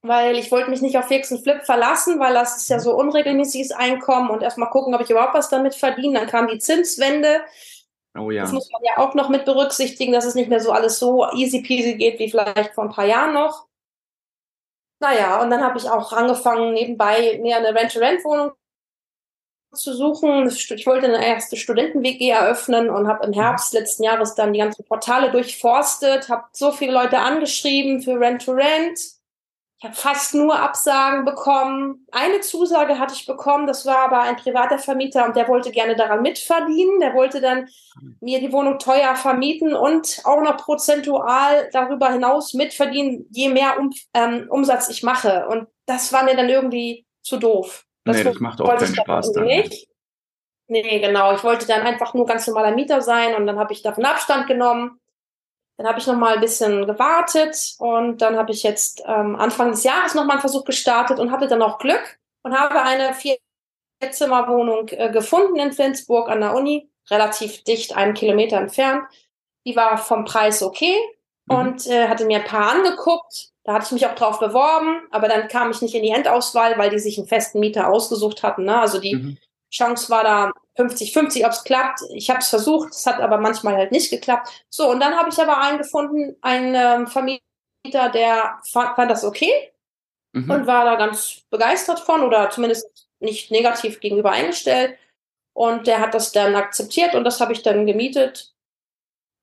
weil 0.00 0.38
ich 0.38 0.50
wollte 0.50 0.70
mich 0.70 0.80
nicht 0.80 0.96
auf 0.96 1.06
Fix 1.06 1.30
und 1.30 1.42
Flip 1.42 1.62
verlassen, 1.64 2.18
weil 2.18 2.34
das 2.34 2.56
ist 2.56 2.70
ja 2.70 2.78
so 2.78 2.94
unregelmäßiges 2.94 3.72
Einkommen 3.72 4.30
und 4.30 4.42
erstmal 4.42 4.70
gucken, 4.70 4.94
ob 4.94 5.02
ich 5.02 5.10
überhaupt 5.10 5.34
was 5.34 5.50
damit 5.50 5.74
verdiene. 5.74 6.20
Dann 6.20 6.28
kam 6.28 6.48
die 6.48 6.58
Zinswende. 6.58 7.42
Oh 8.18 8.30
ja. 8.30 8.42
Das 8.42 8.52
muss 8.52 8.70
man 8.72 8.82
ja 8.84 9.02
auch 9.02 9.14
noch 9.14 9.28
mit 9.28 9.44
berücksichtigen, 9.44 10.12
dass 10.12 10.24
es 10.24 10.34
nicht 10.34 10.48
mehr 10.48 10.60
so 10.60 10.72
alles 10.72 10.98
so 10.98 11.26
easy 11.32 11.62
peasy 11.62 11.94
geht 11.96 12.18
wie 12.18 12.30
vielleicht 12.30 12.74
vor 12.74 12.84
ein 12.84 12.90
paar 12.90 13.06
Jahren 13.06 13.34
noch. 13.34 13.66
Naja, 15.00 15.42
und 15.42 15.50
dann 15.50 15.62
habe 15.62 15.78
ich 15.78 15.90
auch 15.90 16.12
angefangen, 16.12 16.72
nebenbei 16.72 17.38
mir 17.42 17.56
eine 17.56 17.74
Rent-to-Rent-Wohnung 17.74 18.52
zu 19.74 19.94
suchen. 19.94 20.48
Ich 20.48 20.86
wollte 20.86 21.06
eine 21.06 21.24
erste 21.24 21.56
Studenten-WG 21.56 22.28
eröffnen 22.28 22.90
und 22.90 23.08
habe 23.08 23.26
im 23.26 23.32
Herbst 23.32 23.72
letzten 23.72 24.04
Jahres 24.04 24.34
dann 24.34 24.52
die 24.52 24.60
ganzen 24.60 24.84
Portale 24.84 25.30
durchforstet, 25.30 26.28
habe 26.28 26.44
so 26.52 26.72
viele 26.72 26.92
Leute 26.92 27.18
angeschrieben 27.18 28.02
für 28.02 28.18
Rent-to-Rent. 28.18 28.98
Ich 29.78 29.84
habe 29.84 29.96
fast 29.96 30.34
nur 30.34 30.56
Absagen 30.56 31.24
bekommen. 31.24 32.06
Eine 32.12 32.40
Zusage 32.40 33.00
hatte 33.00 33.14
ich 33.14 33.26
bekommen, 33.26 33.66
das 33.66 33.84
war 33.84 33.98
aber 33.98 34.20
ein 34.20 34.36
privater 34.36 34.78
Vermieter 34.78 35.24
und 35.26 35.34
der 35.34 35.48
wollte 35.48 35.72
gerne 35.72 35.96
daran 35.96 36.22
mitverdienen. 36.22 37.00
Der 37.00 37.14
wollte 37.14 37.40
dann 37.40 37.68
mir 38.20 38.38
die 38.38 38.52
Wohnung 38.52 38.78
teuer 38.78 39.16
vermieten 39.16 39.74
und 39.74 40.20
auch 40.22 40.40
noch 40.40 40.58
prozentual 40.58 41.68
darüber 41.72 42.12
hinaus 42.12 42.54
mitverdienen, 42.54 43.26
je 43.30 43.48
mehr 43.48 43.76
um, 43.80 43.90
ähm, 44.14 44.46
Umsatz 44.50 44.88
ich 44.88 45.02
mache. 45.02 45.48
Und 45.48 45.66
das 45.86 46.12
war 46.12 46.22
mir 46.22 46.36
dann 46.36 46.48
irgendwie 46.48 47.04
zu 47.22 47.38
doof. 47.38 47.84
Das 48.04 48.16
nee, 48.16 48.24
das 48.24 48.40
macht 48.40 48.60
auch 48.60 48.76
keinen 48.76 48.94
Spaß 48.94 49.32
dann. 49.32 49.44
Nicht. 49.44 49.88
Nee, 50.68 51.00
genau. 51.00 51.34
Ich 51.34 51.44
wollte 51.44 51.66
dann 51.66 51.82
einfach 51.82 52.14
nur 52.14 52.26
ganz 52.26 52.46
normaler 52.46 52.74
Mieter 52.74 53.00
sein 53.00 53.34
und 53.34 53.46
dann 53.46 53.58
habe 53.58 53.72
ich 53.72 53.82
davon 53.82 54.04
Abstand 54.04 54.46
genommen. 54.46 54.98
Dann 55.76 55.86
habe 55.86 55.98
ich 55.98 56.06
noch 56.06 56.16
mal 56.16 56.34
ein 56.34 56.40
bisschen 56.40 56.86
gewartet 56.86 57.74
und 57.78 58.22
dann 58.22 58.36
habe 58.36 58.52
ich 58.52 58.62
jetzt 58.62 59.02
ähm, 59.06 59.36
Anfang 59.36 59.70
des 59.70 59.84
Jahres 59.84 60.14
noch 60.14 60.24
mal 60.24 60.34
einen 60.34 60.40
Versuch 60.40 60.64
gestartet 60.64 61.18
und 61.18 61.30
hatte 61.30 61.48
dann 61.48 61.62
auch 61.62 61.78
Glück 61.78 62.18
und 62.42 62.58
habe 62.58 62.82
eine 62.82 63.14
Vierzimmerwohnung 64.00 64.88
äh, 64.88 65.10
gefunden 65.10 65.58
in 65.58 65.72
Flensburg 65.72 66.28
an 66.28 66.40
der 66.40 66.54
Uni, 66.54 66.90
relativ 67.10 67.64
dicht, 67.64 67.96
einen 67.96 68.14
Kilometer 68.14 68.58
entfernt. 68.58 69.02
Die 69.64 69.76
war 69.76 69.96
vom 69.96 70.24
Preis 70.24 70.62
okay 70.62 70.96
mhm. 71.46 71.56
und 71.56 71.86
äh, 71.86 72.08
hatte 72.08 72.24
mir 72.24 72.38
ein 72.38 72.44
paar 72.44 72.70
angeguckt 72.70 73.52
da 73.64 73.74
hatte 73.74 73.86
ich 73.86 73.92
mich 73.92 74.06
auch 74.06 74.14
drauf 74.14 74.40
beworben, 74.40 75.06
aber 75.10 75.28
dann 75.28 75.48
kam 75.48 75.70
ich 75.70 75.82
nicht 75.82 75.94
in 75.94 76.02
die 76.02 76.10
Endauswahl, 76.10 76.76
weil 76.78 76.90
die 76.90 76.98
sich 76.98 77.18
einen 77.18 77.28
festen 77.28 77.60
Mieter 77.60 77.88
ausgesucht 77.88 78.42
hatten. 78.42 78.64
Ne? 78.64 78.80
Also 78.80 78.98
die 78.98 79.14
mhm. 79.14 79.38
Chance 79.72 80.10
war 80.10 80.24
da 80.24 80.52
50-50, 80.76 81.44
ob 81.44 81.52
es 81.52 81.62
klappt. 81.62 82.00
Ich 82.14 82.28
habe 82.28 82.40
es 82.40 82.48
versucht, 82.48 82.90
es 82.90 83.06
hat 83.06 83.20
aber 83.20 83.38
manchmal 83.38 83.76
halt 83.76 83.92
nicht 83.92 84.10
geklappt. 84.10 84.48
So, 84.68 84.90
und 84.90 85.00
dann 85.00 85.16
habe 85.16 85.28
ich 85.28 85.40
aber 85.40 85.58
einen 85.58 85.78
gefunden, 85.78 86.36
einen 86.42 86.74
ähm, 86.74 87.06
Vermieter, 87.06 88.10
der 88.12 88.58
fand, 88.70 88.96
fand 88.96 89.10
das 89.10 89.24
okay 89.24 89.70
mhm. 90.32 90.50
und 90.50 90.66
war 90.66 90.84
da 90.84 90.96
ganz 90.96 91.42
begeistert 91.48 92.00
von 92.00 92.22
oder 92.22 92.50
zumindest 92.50 93.08
nicht 93.20 93.52
negativ 93.52 94.00
gegenüber 94.00 94.32
eingestellt. 94.32 94.98
Und 95.54 95.86
der 95.86 96.00
hat 96.00 96.14
das 96.14 96.32
dann 96.32 96.56
akzeptiert 96.56 97.14
und 97.14 97.24
das 97.24 97.40
habe 97.40 97.52
ich 97.52 97.62
dann 97.62 97.86
gemietet. 97.86 98.51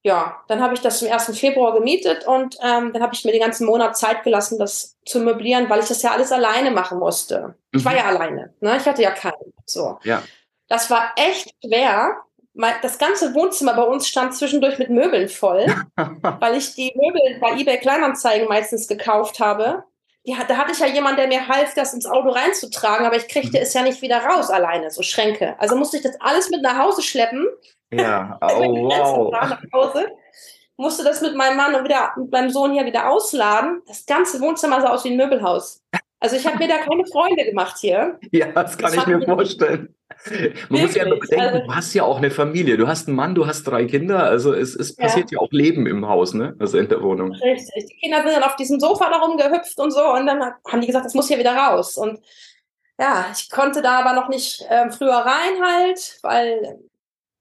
Ja, 0.02 0.44
dann 0.48 0.62
habe 0.62 0.74
ich 0.74 0.80
das 0.80 1.00
zum 1.00 1.12
1. 1.12 1.38
Februar 1.38 1.74
gemietet 1.74 2.26
und 2.26 2.58
ähm, 2.64 2.94
dann 2.94 3.02
habe 3.02 3.14
ich 3.14 3.26
mir 3.26 3.32
den 3.32 3.42
ganzen 3.42 3.66
Monat 3.66 3.98
Zeit 3.98 4.24
gelassen, 4.24 4.58
das 4.58 4.98
zu 5.06 5.20
möblieren, 5.20 5.70
weil 5.70 5.82
ich 5.82 5.88
das 5.88 6.02
ja 6.02 6.12
alles 6.12 6.32
alleine 6.32 6.72
machen 6.72 7.00
musste. 7.00 7.56
Mhm. 7.72 7.80
Ich 7.80 7.86
war 7.86 7.92
mhm. 7.92 7.98
ja 7.98 8.06
alleine, 8.06 8.54
ne? 8.62 8.78
Ich 8.78 8.86
hatte 8.86 9.02
ja 9.02 9.12
keinen. 9.12 9.54
So. 9.66 10.00
Ja. 10.04 10.24
Das 10.70 10.90
war 10.90 11.12
echt 11.18 11.54
schwer. 11.64 12.22
Das 12.82 12.98
ganze 12.98 13.34
Wohnzimmer 13.34 13.74
bei 13.74 13.84
uns 13.84 14.08
stand 14.08 14.36
zwischendurch 14.36 14.80
mit 14.80 14.90
Möbeln 14.90 15.30
voll, 15.30 15.66
weil 15.96 16.56
ich 16.56 16.76
die 16.76 16.94
Möbel 16.96 17.40
bei 17.40 17.60
eBay 17.60 17.78
Kleinanzeigen 17.80 18.48
meistens 18.48 18.88
gekauft 18.88 19.40
habe 19.40 19.84
die, 20.26 20.36
da 20.48 20.58
hatte 20.58 20.72
ich 20.72 20.80
ja 20.80 20.88
jemanden, 20.88 21.18
der 21.18 21.28
mir 21.28 21.48
half, 21.48 21.74
das 21.74 21.94
ins 21.94 22.06
Auto 22.06 22.30
reinzutragen, 22.30 23.06
aber 23.06 23.16
ich 23.16 23.28
kriegte 23.28 23.58
mhm. 23.58 23.64
es 23.64 23.74
ja 23.74 23.82
nicht 23.82 24.02
wieder 24.02 24.24
raus 24.24 24.50
alleine, 24.50 24.92
so 24.92 25.02
Schränke. 25.02 25.56
Also 25.60 25.76
musste 25.76 25.98
ich 25.98 26.04
das 26.04 26.20
alles 26.20 26.50
mit 26.50 26.62
nach 26.62 26.78
Hause 26.78 27.02
schleppen. 27.02 27.48
Ja, 27.92 28.38
oh, 28.42 28.48
wow. 28.48 29.32
Nach 29.32 29.62
Hause. 29.74 30.08
Musste 30.78 31.04
das 31.04 31.22
mit 31.22 31.36
meinem 31.36 31.58
Mann 31.58 31.76
und 31.76 31.84
wieder 31.84 32.14
mit 32.16 32.32
meinem 32.32 32.50
Sohn 32.50 32.72
hier 32.72 32.86
wieder 32.86 33.10
ausladen. 33.10 33.82
Das 33.86 34.06
ganze 34.06 34.40
Wohnzimmer 34.40 34.80
sah 34.82 34.90
aus 34.90 35.04
wie 35.04 35.10
ein 35.10 35.18
Möbelhaus. 35.18 35.82
Also 36.22 36.36
ich 36.36 36.46
habe 36.46 36.58
mir 36.58 36.68
da 36.68 36.78
keine 36.78 37.06
Freunde 37.06 37.44
gemacht 37.46 37.78
hier. 37.80 38.20
Ja, 38.32 38.48
das 38.52 38.78
kann 38.78 38.94
das 38.94 39.02
ich 39.02 39.08
mir 39.08 39.22
vorstellen. 39.26 39.94
Man 40.70 40.82
muss 40.82 40.96
ja 40.96 41.06
immer 41.06 41.18
bedenken, 41.18 41.46
also, 41.46 41.60
du 41.60 41.76
hast 41.76 41.94
ja 41.94 42.04
auch 42.04 42.18
eine 42.18 42.32
Familie. 42.32 42.78
Du 42.78 42.88
hast 42.88 43.08
einen 43.08 43.16
Mann, 43.16 43.36
du 43.36 43.48
hast 43.48 43.64
drei 43.64 43.86
Kinder. 43.86 44.24
Also 44.24 44.54
es, 44.54 44.76
es 44.76 44.96
ja. 44.98 45.06
passiert 45.06 45.32
ja 45.32 45.40
auch 45.40 45.52
Leben 45.52 45.88
im 45.88 46.08
Haus, 46.08 46.34
ne? 46.34 46.56
Also 46.60 46.78
in 46.78 46.90
der 46.90 47.02
Wohnung. 47.02 47.32
Richtig. 47.32 47.86
Die 47.86 47.98
Kinder 48.00 48.22
sind 48.24 48.34
dann 48.34 48.44
auf 48.44 48.56
diesem 48.56 48.80
Sofa 48.80 49.10
da 49.10 49.18
rumgehüpft 49.18 49.80
und 49.80 49.92
so. 49.92 50.04
Und 50.14 50.26
dann 50.26 50.42
haben 50.42 50.82
die 50.82 50.88
gesagt, 50.88 51.06
das 51.06 51.14
muss 51.14 51.28
hier 51.28 51.40
wieder 51.40 51.56
raus. 51.56 51.98
Und 51.98 52.20
ja, 53.00 53.28
ich 53.34 53.50
konnte 53.50 53.82
da 53.82 54.00
aber 54.00 54.14
noch 54.14 54.28
nicht 54.28 54.66
ähm, 54.70 54.92
früher 54.92 55.16
rein 55.16 55.64
halt, 55.64 56.20
weil 56.22 56.80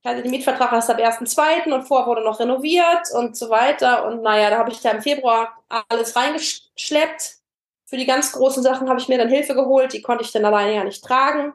ich 0.00 0.08
hatte 0.08 0.22
den 0.22 0.30
Mietvertrag 0.30 0.72
erst 0.72 0.90
ab 0.90 0.98
1.2. 0.98 1.72
und 1.72 1.82
vorher 1.82 2.06
wurde 2.06 2.22
noch 2.22 2.38
renoviert 2.38 3.08
und 3.12 3.36
so 3.36 3.50
weiter. 3.50 4.06
Und 4.06 4.22
naja, 4.22 4.50
da 4.50 4.58
habe 4.58 4.70
ich 4.70 4.80
da 4.80 4.90
im 4.92 5.02
Februar 5.02 5.58
alles 5.88 6.14
reingeschleppt. 6.14 7.38
Für 7.86 7.96
die 7.96 8.06
ganz 8.06 8.32
großen 8.32 8.62
Sachen 8.62 8.88
habe 8.88 9.00
ich 9.00 9.08
mir 9.08 9.18
dann 9.18 9.30
Hilfe 9.30 9.54
geholt, 9.54 9.92
die 9.92 10.02
konnte 10.02 10.22
ich 10.22 10.30
dann 10.30 10.44
alleine 10.44 10.74
ja 10.74 10.84
nicht 10.84 11.02
tragen 11.02 11.54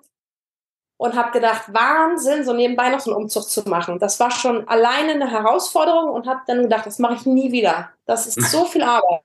und 1.04 1.16
habe 1.16 1.32
gedacht, 1.32 1.64
Wahnsinn, 1.74 2.46
so 2.46 2.54
nebenbei 2.54 2.88
noch 2.88 3.02
so 3.02 3.12
einen 3.12 3.24
Umzug 3.24 3.44
zu 3.44 3.68
machen. 3.68 4.00
Das 4.00 4.22
war 4.22 4.32
schon 4.32 4.66
alleine 4.70 5.12
eine 5.12 5.30
Herausforderung 5.30 6.10
und 6.14 6.28
habe 6.28 6.40
dann 6.48 6.62
gedacht, 6.62 6.86
das 6.86 6.98
mache 6.98 7.16
ich 7.16 7.26
nie 7.26 7.52
wieder. 7.52 7.90
Das 8.06 8.26
ist 8.26 8.40
so 8.50 8.64
viel 8.66 8.84
Arbeit. 8.84 9.20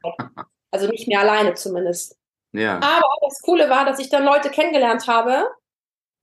Also 0.73 0.89
nicht 0.89 1.07
mehr 1.07 1.21
alleine 1.21 1.55
zumindest. 1.55 2.17
Ja. 2.51 2.79
Aber 2.79 3.09
das 3.21 3.41
Coole 3.43 3.71
war, 3.71 3.85
dass 3.85 4.01
ich 4.01 4.09
dann 4.09 4.25
Leute 4.25 4.51
kennengelernt 4.51 5.07
habe, 5.07 5.47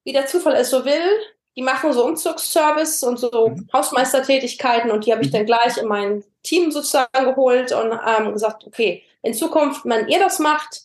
wie 0.03 0.11
der 0.11 0.25
Zufall 0.25 0.55
es 0.55 0.71
so 0.71 0.83
will. 0.83 1.09
Die 1.55 1.61
machen 1.61 1.93
so 1.93 2.03
Umzugsservice 2.03 3.03
und 3.03 3.15
so 3.15 3.51
mhm. 3.51 3.69
Hausmeistertätigkeiten 3.71 4.91
und 4.91 5.05
die 5.05 5.13
habe 5.13 5.23
ich 5.23 5.31
dann 5.31 5.43
mhm. 5.43 5.45
gleich 5.45 5.77
in 5.77 5.87
mein 5.87 6.25
Team 6.43 6.69
sozusagen 6.69 7.23
geholt 7.23 7.71
und 7.71 7.97
ähm, 8.05 8.33
gesagt, 8.33 8.67
okay, 8.67 9.03
in 9.21 9.33
Zukunft, 9.33 9.85
wenn 9.85 10.09
ihr 10.09 10.19
das 10.19 10.39
macht, 10.39 10.81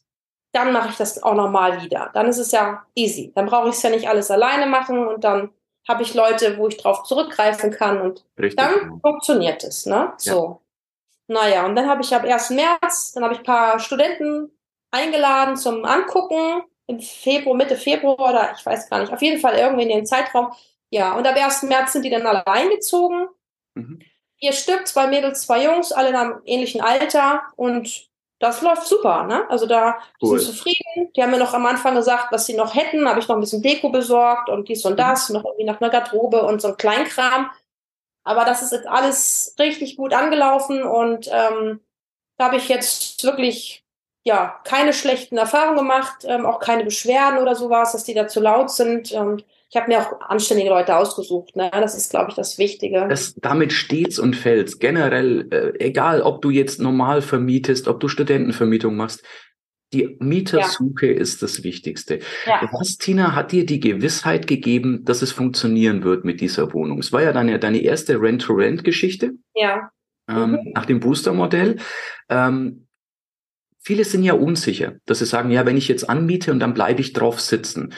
dann 0.53 0.73
mache 0.73 0.91
ich 0.91 0.97
das 0.97 1.23
auch 1.23 1.35
nochmal 1.35 1.83
wieder. 1.83 2.11
Dann 2.13 2.27
ist 2.27 2.39
es 2.39 2.51
ja 2.51 2.85
easy. 2.95 3.33
Dann 3.35 3.47
brauche 3.47 3.69
ich 3.69 3.77
es 3.77 3.83
ja 3.83 3.91
nicht 3.91 4.09
alles 4.09 4.31
alleine 4.31 4.67
machen 4.67 5.07
und 5.07 5.25
dann 5.25 5.51
habe 5.89 6.03
ich 6.03 6.15
Leute, 6.15 6.59
wo 6.59 6.69
ich 6.69 6.77
drauf 6.77 7.05
zurückgreifen 7.05 7.71
kann 7.71 8.01
und 8.01 8.25
Richtig. 8.39 8.57
dann 8.57 9.01
funktioniert 9.01 9.65
es. 9.65 9.87
Ne? 9.87 10.13
So. 10.19 10.61
Ja. 11.29 11.41
Naja, 11.41 11.67
und 11.67 11.77
dann 11.77 11.89
habe 11.89 12.03
ich 12.03 12.15
ab 12.15 12.25
1. 12.25 12.51
März, 12.51 13.13
dann 13.13 13.23
habe 13.23 13.35
ich 13.35 13.41
ein 13.41 13.47
paar 13.47 13.79
Studenten 13.79 14.51
eingeladen 14.91 15.57
zum 15.57 15.85
Angucken 15.85 16.63
im 16.87 17.01
Februar, 17.01 17.57
Mitte 17.57 17.77
Februar 17.77 18.19
oder 18.19 18.53
ich 18.57 18.67
weiß 18.67 18.91
gar 18.91 19.01
nicht, 19.01 19.13
auf 19.13 19.23
jeden 19.23 19.41
Fall 19.41 19.57
irgendwie 19.57 19.85
in 19.85 19.89
den 19.91 20.07
Zeitraum. 20.07 20.53
Ja, 20.91 21.13
und 21.13 21.27
ab 21.27 21.37
1. 21.37 21.63
März 21.65 21.93
sind 21.93 22.05
die 22.05 22.11
dann 22.11 22.27
alle 22.27 22.45
eingezogen. 22.47 23.29
Mhm. 23.75 24.01
Vier 24.41 24.53
Stück, 24.53 24.89
zwei 24.89 25.07
Mädels, 25.07 25.43
zwei 25.43 25.65
Jungs, 25.65 25.93
alle 25.93 26.09
in 26.09 26.17
einem 26.17 26.41
ähnlichen 26.45 26.81
Alter 26.81 27.43
und 27.57 28.10
das 28.41 28.63
läuft 28.63 28.87
super, 28.87 29.25
ne? 29.25 29.49
Also 29.51 29.67
da 29.67 29.99
cool. 30.23 30.39
sind 30.39 30.55
zufrieden. 30.55 31.13
Die 31.15 31.23
haben 31.23 31.31
mir 31.31 31.39
noch 31.39 31.53
am 31.53 31.67
Anfang 31.67 31.95
gesagt, 31.95 32.33
was 32.33 32.47
sie 32.47 32.57
noch 32.57 32.75
hätten. 32.75 33.07
Habe 33.07 33.21
ich 33.21 33.29
noch 33.29 33.37
ein 33.37 33.41
bisschen 33.41 33.63
Deko 33.63 33.91
besorgt 33.91 34.49
und 34.49 34.69
dies 34.69 34.85
und 34.87 34.99
das, 34.99 35.29
mhm. 35.29 35.37
noch 35.37 35.45
irgendwie 35.45 35.65
nach 35.65 35.81
einer 35.81 35.91
Garderobe 35.91 36.43
und 36.43 36.63
so 36.63 36.69
ein 36.69 36.77
Kleinkram. 36.79 37.51
Aber 38.25 38.47
das 38.47 38.63
ist 38.63 38.73
jetzt 38.73 38.89
alles 38.89 39.55
richtig 39.59 39.97
gut 39.97 40.15
angelaufen 40.15 40.83
und 40.83 41.29
ähm, 41.33 41.81
da 42.39 42.47
habe 42.47 42.57
ich 42.57 42.69
jetzt 42.69 43.23
wirklich 43.25 43.85
ja 44.25 44.61
keine 44.65 44.93
schlechten 44.95 45.37
Erfahrungen 45.37 45.77
gemacht, 45.77 46.25
ähm, 46.25 46.47
auch 46.47 46.61
keine 46.61 46.85
Beschwerden 46.85 47.39
oder 47.39 47.55
sowas, 47.55 47.93
dass 47.93 48.05
die 48.05 48.15
da 48.15 48.27
zu 48.27 48.41
laut 48.41 48.71
sind. 48.71 49.13
Und 49.13 49.45
ich 49.71 49.77
habe 49.77 49.89
mir 49.89 50.01
auch 50.01 50.21
anständige 50.29 50.69
Leute 50.69 50.97
ausgesucht. 50.97 51.55
Ne? 51.55 51.71
Das 51.73 51.97
ist, 51.97 52.11
glaube 52.11 52.31
ich, 52.31 52.35
das 52.35 52.59
Wichtige. 52.59 53.07
Das, 53.09 53.35
damit 53.37 53.73
steht's 53.73 54.19
und 54.19 54.35
fällt's. 54.35 54.81
Generell, 54.81 55.47
äh, 55.53 55.85
egal 55.85 56.23
ob 56.23 56.43
du 56.43 56.51
jetzt 56.51 56.81
normal 56.81 57.23
vermietest, 57.23 57.87
ob 57.87 58.01
du 58.01 58.09
Studentenvermietung 58.09 58.97
machst, 58.97 59.25
die 59.93 60.17
Mietersuche 60.19 61.07
ja. 61.07 61.21
ist 61.21 61.43
das 61.43 61.63
Wichtigste. 61.63 62.19
Ja. 62.47 62.69
Was, 62.73 62.97
Tina, 62.97 63.35
hat 63.37 63.53
dir 63.53 63.65
die 63.65 63.79
Gewissheit 63.79 64.49
gegeben, 64.49 65.05
dass 65.05 65.23
es 65.23 65.31
funktionieren 65.31 66.03
wird 66.03 66.25
mit 66.25 66.41
dieser 66.41 66.73
Wohnung? 66.73 66.99
Es 66.99 67.13
war 67.13 67.23
ja 67.23 67.33
deine, 67.33 67.61
deine 67.61 67.79
erste 67.79 68.21
Rent-to-Rent-Geschichte. 68.21 69.33
Ja. 69.55 69.91
Ähm, 70.29 70.53
mhm. 70.53 70.73
Nach 70.75 70.87
dem 70.87 70.99
Booster-Modell. 70.99 71.77
Ähm, 72.29 72.87
viele 73.81 74.05
sind 74.05 74.25
ja 74.25 74.35
unsicher, 74.35 74.95
dass 75.07 75.21
sie 75.21 75.27
sagen, 75.27 75.51
ja, 75.53 75.65
wenn 75.65 75.77
ich 75.77 75.87
jetzt 75.87 76.09
anmiete 76.09 76.51
und 76.51 76.59
dann 76.59 76.75
bleibe 76.75 77.01
ich 77.01 77.13
drauf 77.13 77.41
sitzen. 77.41 77.95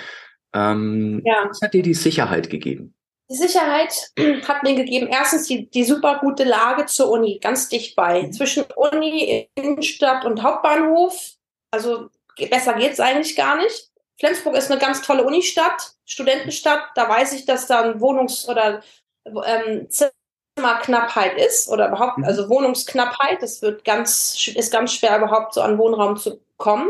Ähm, 0.54 1.22
ja. 1.24 1.46
Was 1.48 1.60
hat 1.62 1.74
dir 1.74 1.82
die 1.82 1.94
Sicherheit 1.94 2.50
gegeben? 2.50 2.94
Die 3.30 3.36
Sicherheit 3.36 4.12
hat 4.48 4.62
mir 4.62 4.74
gegeben, 4.74 5.08
erstens 5.10 5.46
die, 5.46 5.70
die 5.70 5.84
super 5.84 6.18
gute 6.20 6.44
Lage 6.44 6.86
zur 6.86 7.10
Uni, 7.10 7.38
ganz 7.40 7.68
dicht 7.68 7.96
bei. 7.96 8.22
Mhm. 8.22 8.32
Zwischen 8.32 8.64
Uni, 8.76 9.48
Innenstadt 9.54 10.24
und 10.24 10.42
Hauptbahnhof. 10.42 11.32
Also 11.70 12.10
besser 12.50 12.74
geht's 12.74 13.00
eigentlich 13.00 13.36
gar 13.36 13.56
nicht. 13.56 13.90
Flensburg 14.18 14.56
ist 14.56 14.70
eine 14.70 14.80
ganz 14.80 15.02
tolle 15.02 15.24
Unistadt, 15.24 15.94
Studentenstadt. 16.04 16.82
Da 16.94 17.08
weiß 17.08 17.32
ich, 17.32 17.46
dass 17.46 17.66
da 17.66 17.82
ein 17.82 18.00
Wohnungs- 18.00 18.48
oder 18.48 18.82
ähm, 19.24 19.88
Zimmerknappheit 19.88 21.38
ist 21.38 21.68
oder 21.68 21.88
überhaupt, 21.88 22.18
mhm. 22.18 22.24
also 22.24 22.48
Wohnungsknappheit. 22.48 23.42
Es 23.42 23.62
wird 23.62 23.84
ganz, 23.84 24.48
ist 24.54 24.70
ganz 24.70 24.92
schwer, 24.92 25.16
überhaupt 25.16 25.54
so 25.54 25.62
an 25.62 25.78
Wohnraum 25.78 26.16
zu 26.16 26.40
kommen. 26.56 26.88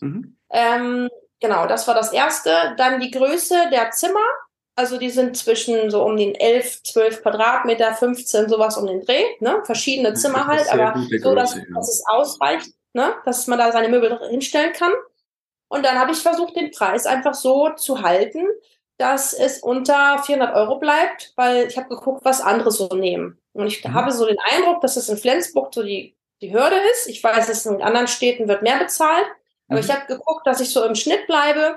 Mhm. 0.00 0.36
Ähm, 0.50 1.08
Genau, 1.42 1.66
das 1.66 1.88
war 1.88 1.94
das 1.94 2.12
erste. 2.12 2.74
Dann 2.76 3.00
die 3.00 3.10
Größe 3.10 3.68
der 3.70 3.90
Zimmer. 3.90 4.24
Also 4.76 4.96
die 4.96 5.10
sind 5.10 5.36
zwischen 5.36 5.90
so 5.90 6.02
um 6.04 6.16
den 6.16 6.34
11, 6.34 6.84
12 6.84 7.22
Quadratmeter, 7.22 7.92
15, 7.94 8.48
sowas 8.48 8.78
um 8.78 8.86
den 8.86 9.04
Dreh. 9.04 9.24
Ne? 9.40 9.60
Verschiedene 9.64 10.14
Zimmer 10.14 10.46
halt, 10.46 10.72
aber 10.72 10.94
so, 11.20 11.34
dass, 11.34 11.56
ja. 11.56 11.62
dass 11.74 11.90
es 11.90 12.04
ausreicht, 12.06 12.70
ne? 12.94 13.12
dass 13.26 13.46
man 13.48 13.58
da 13.58 13.70
seine 13.72 13.88
Möbel 13.88 14.18
hinstellen 14.30 14.72
kann. 14.72 14.92
Und 15.68 15.84
dann 15.84 15.98
habe 15.98 16.12
ich 16.12 16.18
versucht, 16.18 16.56
den 16.56 16.70
Preis 16.70 17.06
einfach 17.06 17.34
so 17.34 17.70
zu 17.70 18.02
halten, 18.02 18.46
dass 18.98 19.32
es 19.32 19.58
unter 19.58 20.22
400 20.22 20.54
Euro 20.54 20.78
bleibt, 20.78 21.32
weil 21.34 21.66
ich 21.66 21.76
habe 21.76 21.88
geguckt, 21.88 22.24
was 22.24 22.40
andere 22.40 22.70
so 22.70 22.88
nehmen. 22.88 23.38
Und 23.52 23.66
ich 23.66 23.84
mhm. 23.84 23.92
habe 23.92 24.12
so 24.12 24.26
den 24.26 24.38
Eindruck, 24.38 24.80
dass 24.80 24.96
es 24.96 25.08
in 25.08 25.18
Flensburg 25.18 25.74
so 25.74 25.82
die, 25.82 26.14
die 26.40 26.52
Hürde 26.52 26.76
ist. 26.92 27.08
Ich 27.08 27.22
weiß, 27.22 27.48
dass 27.48 27.66
in 27.66 27.82
anderen 27.82 28.06
Städten 28.06 28.48
wird 28.48 28.62
mehr 28.62 28.78
bezahlt. 28.78 29.26
Aber 29.72 29.80
mhm. 29.80 29.84
ich 29.88 29.90
habe 29.90 30.06
geguckt, 30.06 30.46
dass 30.46 30.60
ich 30.60 30.70
so 30.70 30.84
im 30.84 30.94
Schnitt 30.94 31.26
bleibe 31.26 31.76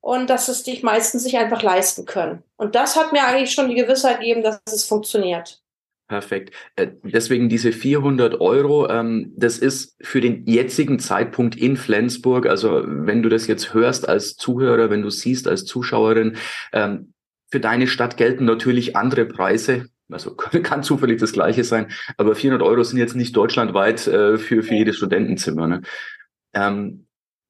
und 0.00 0.30
dass 0.30 0.48
es 0.48 0.62
die 0.62 0.80
meisten 0.82 1.18
sich 1.18 1.36
einfach 1.36 1.62
leisten 1.62 2.04
können. 2.04 2.42
Und 2.56 2.74
das 2.74 2.96
hat 2.96 3.12
mir 3.12 3.26
eigentlich 3.26 3.52
schon 3.52 3.68
die 3.68 3.74
Gewissheit 3.74 4.20
gegeben, 4.20 4.42
dass 4.42 4.60
es 4.66 4.84
funktioniert. 4.84 5.60
Perfekt. 6.06 6.54
Äh, 6.76 6.88
deswegen 7.02 7.48
diese 7.48 7.72
400 7.72 8.38
Euro, 8.40 8.88
ähm, 8.90 9.32
das 9.36 9.58
ist 9.58 9.96
für 10.02 10.20
den 10.20 10.46
jetzigen 10.46 10.98
Zeitpunkt 10.98 11.56
in 11.56 11.78
Flensburg, 11.78 12.46
also 12.46 12.84
wenn 12.86 13.22
du 13.22 13.30
das 13.30 13.46
jetzt 13.46 13.72
hörst 13.72 14.06
als 14.06 14.36
Zuhörer, 14.36 14.90
wenn 14.90 15.00
du 15.00 15.08
siehst 15.08 15.48
als 15.48 15.64
Zuschauerin, 15.64 16.36
ähm, 16.74 17.14
für 17.50 17.60
deine 17.60 17.86
Stadt 17.86 18.18
gelten 18.18 18.44
natürlich 18.44 18.96
andere 18.96 19.24
Preise. 19.24 19.86
Also 20.10 20.34
kann 20.62 20.82
zufällig 20.82 21.18
das 21.18 21.32
gleiche 21.32 21.64
sein, 21.64 21.90
aber 22.18 22.34
400 22.34 22.66
Euro 22.66 22.82
sind 22.82 22.98
jetzt 22.98 23.16
nicht 23.16 23.34
deutschlandweit 23.34 24.06
äh, 24.06 24.36
für, 24.36 24.62
für 24.62 24.74
jedes 24.74 24.96
Studentenzimmer. 24.96 25.66
Ne? 25.66 25.82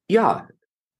Ja, 0.07 0.47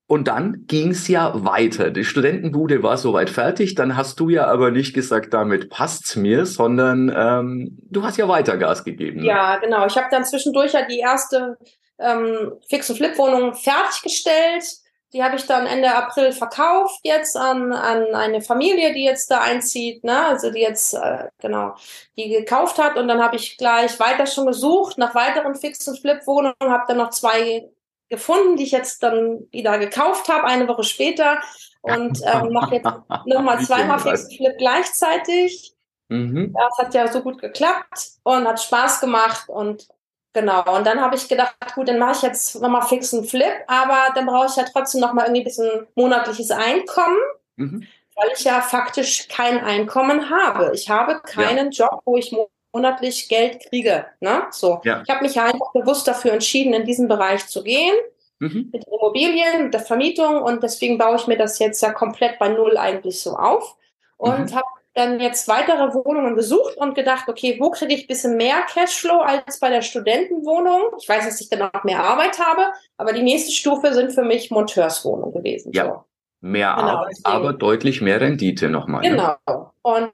und 0.07 0.27
dann 0.27 0.65
ging's 0.67 1.07
ja 1.07 1.31
weiter. 1.43 1.89
Die 1.89 2.03
Studentenbude 2.03 2.83
war 2.83 2.97
soweit 2.97 3.29
fertig. 3.29 3.73
Dann 3.73 3.97
hast 3.97 4.19
du 4.19 4.29
ja 4.29 4.45
aber 4.45 4.69
nicht 4.69 4.93
gesagt, 4.93 5.33
damit 5.33 5.71
passt's 5.71 6.15
mir, 6.15 6.45
sondern 6.45 7.11
ähm, 7.15 7.77
du 7.89 8.03
hast 8.03 8.17
ja 8.17 8.27
weiter 8.27 8.57
Gas 8.57 8.83
gegeben. 8.83 9.21
Ne? 9.21 9.27
Ja, 9.27 9.57
genau. 9.57 9.87
Ich 9.87 9.97
habe 9.97 10.07
dann 10.11 10.23
zwischendurch 10.23 10.73
ja 10.73 10.85
die 10.85 10.99
erste 10.99 11.57
ähm, 11.97 12.53
Fix- 12.69 12.89
und 12.91 12.97
Flip-Wohnung 12.97 13.55
fertiggestellt. 13.55 14.63
Die 15.11 15.23
habe 15.23 15.37
ich 15.37 15.47
dann 15.47 15.65
Ende 15.65 15.95
April 15.95 16.33
verkauft 16.33 16.99
jetzt 17.03 17.35
an, 17.37 17.71
an 17.71 18.13
eine 18.13 18.41
Familie, 18.41 18.93
die 18.93 19.05
jetzt 19.05 19.31
da 19.31 19.39
einzieht, 19.41 20.03
ne? 20.03 20.25
Also 20.25 20.51
die 20.51 20.59
jetzt 20.59 20.93
äh, 20.93 21.29
genau 21.39 21.75
die 22.17 22.29
gekauft 22.29 22.77
hat 22.77 22.97
und 22.97 23.07
dann 23.07 23.23
habe 23.23 23.37
ich 23.37 23.57
gleich 23.57 23.97
weiter 23.99 24.25
schon 24.27 24.45
gesucht 24.45 24.97
nach 24.97 25.15
weiteren 25.15 25.55
Fix 25.55 25.87
und 25.87 25.99
Flip 25.99 26.19
Wohnungen, 26.27 26.55
habe 26.61 26.83
dann 26.87 26.97
noch 26.97 27.11
zwei 27.11 27.69
gefunden, 28.09 28.55
die 28.57 28.63
ich 28.63 28.71
jetzt 28.71 29.03
dann 29.03 29.47
wieder 29.51 29.77
gekauft 29.77 30.29
habe, 30.29 30.45
eine 30.45 30.67
Woche 30.67 30.83
später 30.83 31.39
und 31.81 32.19
ähm, 32.23 32.51
mache 32.51 32.75
jetzt 32.75 32.85
nochmal 33.25 33.59
zweimal 33.61 33.99
Fix 33.99 34.25
und 34.25 34.35
Flip 34.35 34.57
gleichzeitig. 34.57 35.73
Mhm. 36.09 36.53
Das 36.53 36.77
hat 36.77 36.93
ja 36.93 37.11
so 37.11 37.21
gut 37.21 37.39
geklappt 37.39 38.11
und 38.23 38.47
hat 38.47 38.61
Spaß 38.61 39.01
gemacht 39.01 39.49
und 39.49 39.87
Genau, 40.35 40.75
und 40.75 40.85
dann 40.85 40.99
habe 40.99 41.15
ich 41.15 41.29
gedacht, 41.29 41.55
gut, 41.75 41.87
dann 41.87 41.97
mache 41.97 42.11
ich 42.17 42.21
jetzt 42.21 42.61
nochmal 42.61 42.81
fix 42.81 43.13
einen 43.13 43.23
Flip, 43.23 43.53
aber 43.67 44.13
dann 44.15 44.25
brauche 44.25 44.47
ich 44.47 44.57
ja 44.57 44.65
trotzdem 44.69 44.99
nochmal 44.99 45.27
irgendwie 45.27 45.43
ein 45.43 45.45
bisschen 45.45 45.87
monatliches 45.95 46.51
Einkommen, 46.51 47.17
mhm. 47.55 47.87
weil 48.15 48.31
ich 48.35 48.43
ja 48.43 48.59
faktisch 48.59 49.29
kein 49.29 49.63
Einkommen 49.63 50.29
habe. 50.29 50.71
Ich 50.73 50.89
habe 50.89 51.21
keinen 51.21 51.71
ja. 51.71 51.85
Job, 51.85 52.01
wo 52.03 52.17
ich 52.17 52.33
monatlich 52.75 53.29
Geld 53.29 53.61
kriege. 53.69 54.05
Ne? 54.19 54.43
So. 54.51 54.81
Ja. 54.83 55.01
Ich 55.05 55.09
habe 55.09 55.23
mich 55.23 55.35
ja 55.35 55.45
einfach 55.45 55.71
bewusst 55.73 56.07
dafür 56.07 56.33
entschieden, 56.33 56.73
in 56.73 56.85
diesen 56.85 57.07
Bereich 57.07 57.47
zu 57.47 57.63
gehen. 57.63 57.95
Mhm. 58.39 58.69
Mit 58.73 58.85
Immobilien, 58.85 59.63
mit 59.63 59.73
der 59.73 59.79
Vermietung 59.79 60.41
und 60.41 60.61
deswegen 60.61 60.97
baue 60.97 61.15
ich 61.15 61.25
mir 61.25 61.37
das 61.37 61.57
jetzt 61.59 61.81
ja 61.81 61.93
komplett 61.93 62.37
bei 62.37 62.49
Null 62.49 62.75
eigentlich 62.75 63.21
so 63.21 63.37
auf 63.37 63.77
und 64.17 64.51
mhm. 64.51 64.55
habe 64.55 64.67
dann 64.93 65.21
jetzt 65.21 65.47
weitere 65.47 65.93
Wohnungen 65.93 66.35
gesucht 66.35 66.75
und 66.75 66.95
gedacht, 66.95 67.29
okay, 67.29 67.55
wo 67.59 67.69
kriege 67.69 67.93
ich 67.93 68.03
ein 68.03 68.07
bisschen 68.07 68.35
mehr 68.35 68.61
Cashflow 68.67 69.21
als 69.21 69.61
bei 69.61 69.69
der 69.69 69.81
Studentenwohnung? 69.81 70.97
Ich 70.99 71.07
weiß, 71.07 71.23
dass 71.23 71.39
ich 71.39 71.49
dann 71.49 71.61
auch 71.61 71.83
mehr 71.85 72.03
Arbeit 72.03 72.37
habe, 72.39 72.73
aber 72.97 73.13
die 73.13 73.23
nächste 73.23 73.53
Stufe 73.53 73.93
sind 73.93 74.11
für 74.11 74.23
mich 74.23 74.51
Monteurswohnungen 74.51 75.33
gewesen. 75.33 75.71
Ja, 75.73 75.85
so. 75.85 76.03
mehr 76.41 76.75
genau, 76.75 76.87
Arbeit, 76.89 77.11
deswegen. 77.11 77.35
aber 77.37 77.53
deutlich 77.53 78.01
mehr 78.01 78.19
Rendite 78.19 78.67
nochmal. 78.69 79.01
Ne? 79.01 79.11
Genau. 79.11 79.35
Ne? 79.47 79.71
Und 79.81 80.11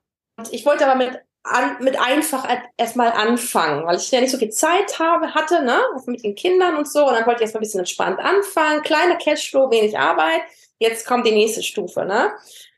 ich 0.51 0.63
wollte 0.63 0.85
aber 0.85 0.95
mit 0.95 1.19
an, 1.43 1.77
mit 1.79 1.99
einfach 1.99 2.47
erstmal 2.77 3.11
anfangen, 3.11 3.85
weil 3.85 3.97
ich 3.97 4.11
ja 4.11 4.21
nicht 4.21 4.31
so 4.31 4.37
viel 4.37 4.51
Zeit 4.51 4.99
habe, 4.99 5.33
hatte, 5.33 5.63
ne, 5.63 5.81
mit 6.05 6.23
den 6.23 6.35
Kindern 6.35 6.77
und 6.77 6.87
so. 6.87 7.07
Und 7.07 7.13
dann 7.13 7.25
wollte 7.25 7.39
ich 7.39 7.41
erstmal 7.41 7.59
ein 7.59 7.63
bisschen 7.63 7.79
entspannt 7.79 8.19
anfangen. 8.19 8.83
Kleiner 8.83 9.15
Cashflow, 9.15 9.71
wenig 9.71 9.97
Arbeit. 9.97 10.41
Jetzt 10.77 11.05
kommt 11.05 11.25
die 11.25 11.31
nächste 11.31 11.63
Stufe, 11.63 12.05
ne? 12.05 12.31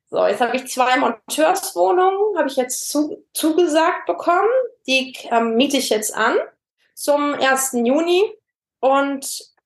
So, 0.09 0.25
jetzt 0.27 0.41
habe 0.41 0.55
ich 0.55 0.67
zwei 0.67 0.97
Monteurswohnungen, 0.97 2.37
habe 2.37 2.47
ich 2.47 2.55
jetzt 2.55 2.89
zu, 2.89 3.25
zugesagt 3.33 4.05
bekommen. 4.05 4.49
Die 4.85 5.15
ähm, 5.31 5.55
miete 5.55 5.77
ich 5.77 5.89
jetzt 5.89 6.13
an 6.15 6.35
zum 6.93 7.33
1. 7.33 7.71
Juni 7.83 8.31
und 8.79 9.25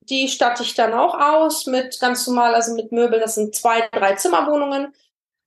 die 0.10 0.30
statte 0.30 0.64
ich 0.64 0.74
dann 0.74 0.94
auch 0.94 1.20
aus 1.20 1.66
mit 1.66 2.00
ganz 2.00 2.26
normal, 2.28 2.56
also 2.56 2.74
mit 2.76 2.92
Möbeln. 2.92 3.22
Das 3.22 3.36
sind 3.36 3.56
zwei, 3.56 3.88
drei 3.92 4.16
Zimmerwohnungen, 4.16 4.94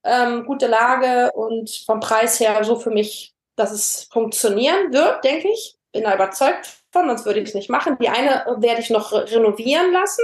ähm, 0.04 0.44
gute 0.44 0.66
Lage 0.66 1.32
und 1.32 1.70
vom 1.86 2.00
Preis 2.00 2.38
her 2.40 2.62
so 2.64 2.78
für 2.78 2.90
mich, 2.90 3.34
dass 3.60 3.70
es 3.70 4.08
funktionieren 4.10 4.92
wird, 4.92 5.22
denke 5.24 5.48
ich. 5.48 5.76
Bin 5.92 6.04
da 6.04 6.14
überzeugt 6.14 6.68
von, 6.90 7.08
sonst 7.08 7.24
würde 7.24 7.40
ich 7.40 7.48
es 7.48 7.54
nicht 7.54 7.70
machen. 7.70 7.96
Die 8.00 8.08
eine 8.08 8.44
werde 8.58 8.80
ich 8.80 8.90
noch 8.90 9.12
renovieren 9.12 9.92
lassen 9.92 10.22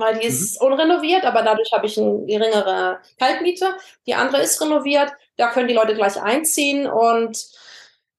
weil 0.00 0.18
die 0.18 0.26
ist 0.26 0.60
mhm. 0.60 0.68
unrenoviert, 0.68 1.24
aber 1.24 1.42
dadurch 1.42 1.72
habe 1.72 1.86
ich 1.86 1.98
eine 1.98 2.24
geringere 2.24 3.00
Kaltmiete. 3.18 3.76
Die 4.06 4.14
andere 4.14 4.42
ist 4.42 4.60
renoviert, 4.60 5.12
da 5.36 5.50
können 5.50 5.68
die 5.68 5.74
Leute 5.74 5.94
gleich 5.94 6.20
einziehen 6.20 6.86
und 6.86 7.46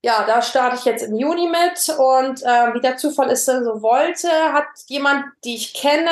ja, 0.03 0.23
da 0.25 0.41
starte 0.41 0.77
ich 0.77 0.85
jetzt 0.85 1.03
im 1.03 1.15
Juni 1.15 1.47
mit 1.47 1.97
und 1.99 2.41
äh, 2.41 2.73
wie 2.73 2.81
der 2.81 2.97
Zufall 2.97 3.29
ist 3.29 3.45
so 3.45 3.81
wollte, 3.81 4.29
hat 4.51 4.65
jemand, 4.87 5.25
die 5.43 5.55
ich 5.55 5.75
kenne, 5.75 6.09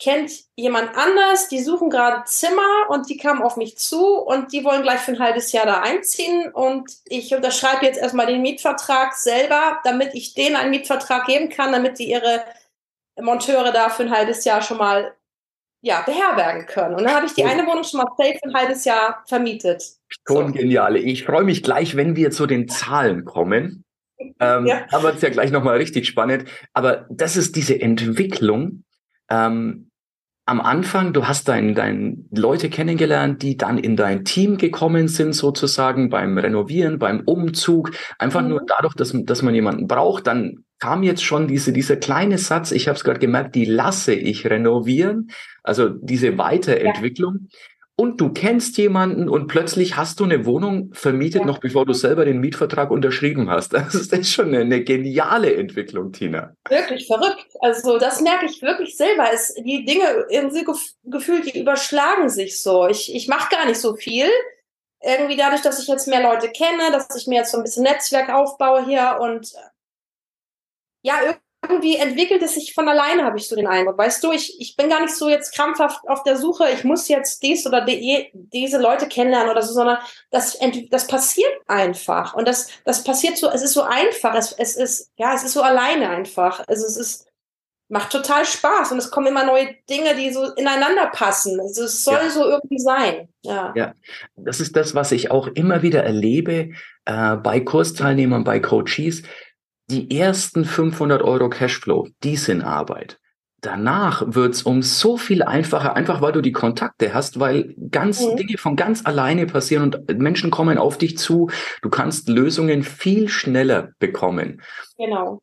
kennt 0.00 0.30
jemand 0.54 0.96
anders, 0.96 1.48
die 1.48 1.60
suchen 1.60 1.90
gerade 1.90 2.24
Zimmer 2.24 2.88
und 2.88 3.08
die 3.08 3.16
kamen 3.16 3.42
auf 3.42 3.56
mich 3.56 3.76
zu 3.76 4.18
und 4.18 4.52
die 4.52 4.64
wollen 4.64 4.82
gleich 4.82 5.00
für 5.00 5.12
ein 5.12 5.18
halbes 5.18 5.50
Jahr 5.52 5.66
da 5.66 5.80
einziehen 5.80 6.52
und 6.52 6.90
ich 7.06 7.34
unterschreibe 7.34 7.84
jetzt 7.84 8.00
erstmal 8.00 8.26
den 8.26 8.42
Mietvertrag 8.42 9.14
selber, 9.14 9.80
damit 9.82 10.14
ich 10.14 10.34
denen 10.34 10.56
einen 10.56 10.70
Mietvertrag 10.70 11.26
geben 11.26 11.48
kann, 11.48 11.72
damit 11.72 11.98
die 11.98 12.10
ihre 12.10 12.44
Monteure 13.20 13.72
da 13.72 13.88
für 13.88 14.04
ein 14.04 14.12
halbes 14.12 14.44
Jahr 14.44 14.62
schon 14.62 14.78
mal 14.78 15.14
ja, 15.80 16.02
beherbergen 16.02 16.66
können. 16.66 16.94
Und 16.94 17.04
dann 17.04 17.14
habe 17.14 17.26
ich 17.26 17.34
die 17.34 17.44
eine 17.44 17.66
Wohnung 17.66 17.84
schon 17.84 17.98
mal 17.98 18.10
safe 18.16 18.38
für 18.42 18.48
ein 18.48 18.54
halbes 18.54 18.84
Jahr 18.84 19.22
vermietet. 19.26 19.82
Schon 20.26 20.48
so. 20.48 20.52
genial. 20.52 20.96
Ich 20.96 21.24
freue 21.24 21.44
mich 21.44 21.62
gleich, 21.62 21.96
wenn 21.96 22.16
wir 22.16 22.30
zu 22.30 22.46
den 22.46 22.68
Zahlen 22.68 23.24
kommen. 23.24 23.84
Ähm, 24.40 24.66
ja. 24.66 24.84
Da 24.90 25.02
wird 25.04 25.16
es 25.16 25.22
ja 25.22 25.30
gleich 25.30 25.52
nochmal 25.52 25.76
richtig 25.76 26.06
spannend. 26.06 26.44
Aber 26.72 27.06
das 27.08 27.36
ist 27.36 27.54
diese 27.54 27.80
Entwicklung. 27.80 28.82
Ähm, 29.30 29.87
am 30.48 30.62
Anfang, 30.62 31.12
du 31.12 31.28
hast 31.28 31.46
dein, 31.48 31.74
dein 31.74 32.26
Leute 32.30 32.70
kennengelernt, 32.70 33.42
die 33.42 33.58
dann 33.58 33.76
in 33.76 33.96
dein 33.96 34.24
Team 34.24 34.56
gekommen 34.56 35.06
sind, 35.06 35.34
sozusagen 35.34 36.08
beim 36.08 36.38
Renovieren, 36.38 36.98
beim 36.98 37.20
Umzug. 37.20 37.90
Einfach 38.18 38.40
mhm. 38.40 38.48
nur 38.48 38.62
dadurch, 38.66 38.94
dass, 38.94 39.12
dass 39.14 39.42
man 39.42 39.54
jemanden 39.54 39.86
braucht. 39.86 40.26
Dann 40.26 40.64
kam 40.78 41.02
jetzt 41.02 41.22
schon 41.22 41.48
diese, 41.48 41.72
dieser 41.74 41.96
kleine 41.96 42.38
Satz, 42.38 42.72
ich 42.72 42.88
habe 42.88 42.96
es 42.96 43.04
gerade 43.04 43.20
gemerkt, 43.20 43.56
die 43.56 43.66
lasse 43.66 44.14
ich 44.14 44.48
renovieren, 44.48 45.30
also 45.62 45.90
diese 45.90 46.38
Weiterentwicklung. 46.38 47.48
Ja. 47.50 47.58
Und 48.00 48.20
du 48.20 48.32
kennst 48.32 48.78
jemanden 48.78 49.28
und 49.28 49.48
plötzlich 49.48 49.96
hast 49.96 50.20
du 50.20 50.24
eine 50.24 50.46
Wohnung 50.46 50.94
vermietet, 50.94 51.40
ja. 51.40 51.46
noch 51.48 51.58
bevor 51.58 51.84
du 51.84 51.92
selber 51.94 52.24
den 52.24 52.38
Mietvertrag 52.38 52.92
unterschrieben 52.92 53.50
hast. 53.50 53.72
Das 53.72 53.94
ist 53.94 54.32
schon 54.32 54.48
eine, 54.48 54.60
eine 54.60 54.84
geniale 54.84 55.56
Entwicklung, 55.56 56.12
Tina. 56.12 56.54
Wirklich 56.68 57.08
verrückt. 57.08 57.48
Also 57.58 57.98
das 57.98 58.20
merke 58.20 58.46
ich 58.46 58.62
wirklich 58.62 58.96
selber. 58.96 59.24
Es, 59.32 59.52
die 59.54 59.84
Dinge 59.84 60.26
irgendwie 60.30 60.64
gefühlt, 61.06 61.52
die 61.52 61.60
überschlagen 61.60 62.28
sich 62.28 62.62
so. 62.62 62.86
Ich, 62.86 63.12
ich 63.12 63.26
mache 63.26 63.50
gar 63.50 63.66
nicht 63.66 63.80
so 63.80 63.96
viel. 63.96 64.28
Irgendwie 65.02 65.36
dadurch, 65.36 65.62
dass 65.62 65.82
ich 65.82 65.88
jetzt 65.88 66.06
mehr 66.06 66.22
Leute 66.22 66.50
kenne, 66.50 66.92
dass 66.92 67.08
ich 67.16 67.26
mir 67.26 67.40
jetzt 67.40 67.50
so 67.50 67.58
ein 67.58 67.64
bisschen 67.64 67.82
Netzwerk 67.82 68.28
aufbaue 68.28 68.86
hier 68.86 69.18
und 69.20 69.52
ja, 71.02 71.14
irgendwie 71.62 71.96
entwickelt 71.96 72.42
es 72.42 72.54
sich 72.54 72.72
von 72.72 72.88
alleine, 72.88 73.24
habe 73.24 73.36
ich 73.36 73.48
so 73.48 73.56
den 73.56 73.66
Eindruck. 73.66 73.98
Weißt 73.98 74.22
du, 74.22 74.30
ich, 74.30 74.60
ich 74.60 74.76
bin 74.76 74.88
gar 74.88 75.00
nicht 75.00 75.14
so 75.14 75.28
jetzt 75.28 75.54
krampfhaft 75.54 76.08
auf 76.08 76.22
der 76.22 76.36
Suche, 76.36 76.68
ich 76.72 76.84
muss 76.84 77.08
jetzt 77.08 77.42
dies 77.42 77.66
oder 77.66 77.84
die, 77.84 78.30
diese 78.32 78.78
Leute 78.78 79.08
kennenlernen 79.08 79.50
oder 79.50 79.62
so, 79.62 79.72
sondern 79.72 79.98
das, 80.30 80.58
das 80.90 81.06
passiert 81.08 81.52
einfach. 81.66 82.34
Und 82.34 82.46
das, 82.46 82.68
das 82.84 83.02
passiert 83.02 83.36
so, 83.36 83.50
es 83.50 83.62
ist 83.62 83.72
so 83.72 83.82
einfach, 83.82 84.34
es, 84.36 84.52
es 84.52 84.76
ist, 84.76 85.10
ja, 85.16 85.34
es 85.34 85.42
ist 85.42 85.54
so 85.54 85.62
alleine 85.62 86.08
einfach. 86.10 86.62
Also 86.68 86.86
es 86.86 86.96
ist, 86.96 87.26
macht 87.88 88.12
total 88.12 88.44
Spaß 88.44 88.92
und 88.92 88.98
es 88.98 89.10
kommen 89.10 89.28
immer 89.28 89.44
neue 89.44 89.74
Dinge, 89.88 90.14
die 90.14 90.30
so 90.30 90.44
ineinander 90.54 91.06
passen. 91.06 91.58
Also 91.58 91.84
es 91.84 92.04
soll 92.04 92.20
ja. 92.22 92.30
so 92.30 92.44
irgendwie 92.44 92.78
sein. 92.78 93.28
Ja. 93.42 93.72
ja, 93.74 93.94
das 94.36 94.60
ist 94.60 94.76
das, 94.76 94.94
was 94.94 95.10
ich 95.10 95.30
auch 95.30 95.48
immer 95.48 95.82
wieder 95.82 96.04
erlebe 96.04 96.70
äh, 97.06 97.36
bei 97.36 97.60
Kursteilnehmern, 97.60 98.44
bei 98.44 98.60
Coaches 98.60 99.22
die 99.90 100.18
ersten 100.18 100.64
500 100.64 101.22
Euro 101.22 101.48
Cashflow, 101.48 102.08
die 102.22 102.36
sind 102.36 102.62
Arbeit. 102.62 103.18
Danach 103.60 104.22
wird's 104.24 104.62
um 104.62 104.82
so 104.82 105.16
viel 105.16 105.42
einfacher, 105.42 105.96
einfach 105.96 106.20
weil 106.20 106.30
du 106.30 106.40
die 106.40 106.52
Kontakte 106.52 107.12
hast, 107.12 107.40
weil 107.40 107.74
ganz 107.90 108.24
mhm. 108.24 108.36
Dinge 108.36 108.56
von 108.56 108.76
ganz 108.76 109.04
alleine 109.04 109.46
passieren 109.46 109.94
und 109.94 110.18
Menschen 110.18 110.52
kommen 110.52 110.78
auf 110.78 110.96
dich 110.96 111.18
zu. 111.18 111.50
Du 111.82 111.88
kannst 111.88 112.28
Lösungen 112.28 112.84
viel 112.84 113.28
schneller 113.28 113.90
bekommen. 113.98 114.62
Genau. 114.96 115.40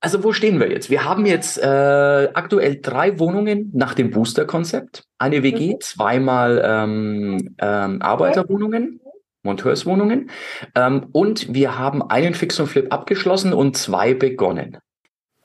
Also 0.00 0.24
wo 0.24 0.32
stehen 0.32 0.58
wir 0.58 0.70
jetzt? 0.70 0.90
Wir 0.90 1.04
haben 1.04 1.26
jetzt 1.26 1.56
äh, 1.56 2.28
aktuell 2.34 2.80
drei 2.82 3.18
Wohnungen 3.20 3.70
nach 3.72 3.94
dem 3.94 4.10
Booster-Konzept. 4.10 5.04
Eine 5.18 5.42
WG, 5.42 5.74
mhm. 5.74 5.80
zweimal 5.80 6.60
ähm, 6.62 7.54
ähm, 7.58 8.02
Arbeiterwohnungen. 8.02 9.00
Monteurswohnungen. 9.44 10.30
Ähm, 10.74 11.06
und 11.12 11.54
wir 11.54 11.78
haben 11.78 12.02
einen 12.02 12.34
Fix 12.34 12.58
und 12.58 12.66
Flip 12.66 12.92
abgeschlossen 12.92 13.52
und 13.52 13.76
zwei 13.76 14.14
begonnen. 14.14 14.78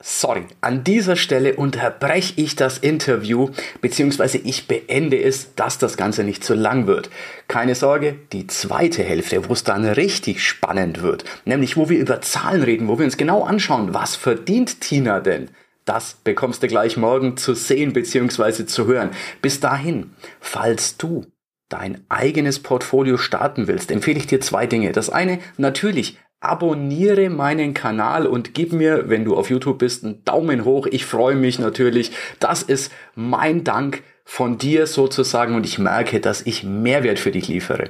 Sorry, 0.02 0.46
an 0.62 0.86
dieser 0.86 1.18
Stelle 1.18 1.58
unterbreche 1.58 2.32
ich 2.38 2.56
das 2.56 2.78
Interview, 2.78 3.50
beziehungsweise 3.82 4.38
ich 4.38 4.66
beende 4.66 5.22
es, 5.22 5.56
dass 5.56 5.78
das 5.78 5.98
Ganze 5.98 6.24
nicht 6.24 6.42
zu 6.42 6.54
lang 6.54 6.88
wird. 6.88 7.10
Keine 7.50 7.76
Sorge, 7.76 8.16
die 8.32 8.48
zweite 8.48 9.04
Hälfte, 9.04 9.50
wo 9.50 9.54
es 9.54 9.66
dann 9.66 9.84
richtig 9.84 10.42
spannend 10.42 11.02
wird, 11.02 11.26
nämlich 11.44 11.76
wo 11.76 11.90
wir 11.90 12.00
über 12.00 12.22
Zahlen 12.22 12.64
reden, 12.64 12.88
wo 12.88 12.98
wir 12.98 13.04
uns 13.04 13.18
genau 13.18 13.44
anschauen, 13.44 13.94
was 13.94 14.16
verdient 14.16 14.80
Tina 14.80 15.20
denn? 15.20 15.50
Das 15.84 16.14
bekommst 16.24 16.64
du 16.64 16.68
gleich 16.70 16.96
morgen 16.96 17.36
zu 17.36 17.54
sehen 17.54 17.92
bzw. 17.92 18.66
zu 18.68 18.88
hören. 18.88 19.10
Bis 19.42 19.60
dahin, 19.60 20.12
falls 20.40 20.96
du 20.96 21.26
dein 21.70 22.04
eigenes 22.10 22.60
Portfolio 22.60 23.18
starten 23.18 23.68
willst, 23.68 23.92
empfehle 23.92 24.18
ich 24.18 24.28
dir 24.28 24.42
zwei 24.42 24.68
Dinge. 24.68 24.92
Das 24.92 25.10
eine, 25.10 25.40
natürlich, 25.58 26.18
abonniere 26.42 27.30
meinen 27.30 27.74
Kanal 27.74 28.26
und 28.26 28.54
gib 28.54 28.74
mir, 28.74 29.10
wenn 29.10 29.26
du 29.26 29.36
auf 29.36 29.50
YouTube 29.50 29.80
bist, 29.80 30.04
einen 30.04 30.24
Daumen 30.24 30.66
hoch. 30.66 30.88
Ich 30.90 31.06
freue 31.06 31.36
mich 31.36 31.60
natürlich. 31.60 32.12
Das 32.40 32.64
ist 32.64 32.92
mein 33.16 33.64
Dank 33.64 34.04
von 34.24 34.58
dir 34.58 34.88
sozusagen 34.88 35.56
und 35.56 35.66
ich 35.66 35.80
merke, 35.80 36.20
dass 36.20 36.46
ich 36.46 36.64
Mehrwert 36.64 37.20
für 37.20 37.32
dich 37.32 37.48
liefere. 37.48 37.90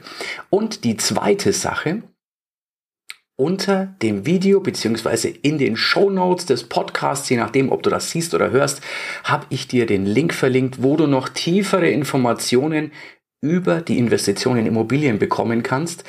Und 0.50 0.84
die 0.84 0.98
zweite 0.98 1.54
Sache, 1.54 2.02
unter 3.36 3.96
dem 4.02 4.26
Video 4.26 4.60
beziehungsweise 4.60 5.30
in 5.30 5.58
den 5.58 5.78
Show 5.78 6.10
Notes 6.10 6.46
des 6.46 6.64
Podcasts, 6.66 7.30
je 7.30 7.38
nachdem, 7.38 7.72
ob 7.72 7.84
du 7.84 7.90
das 7.90 8.10
siehst 8.10 8.34
oder 8.34 8.52
hörst, 8.52 8.82
habe 9.24 9.46
ich 9.50 9.68
dir 9.68 9.86
den 9.86 10.06
Link 10.06 10.34
verlinkt, 10.34 10.84
wo 10.84 10.98
du 10.98 11.08
noch 11.08 11.30
tiefere 11.30 11.90
Informationen 11.90 12.92
über 13.42 13.82
die 13.82 13.98
Investition 13.98 14.58
in 14.58 14.66
Immobilien 14.66 15.20
bekommen 15.20 15.64
kannst 15.64 16.04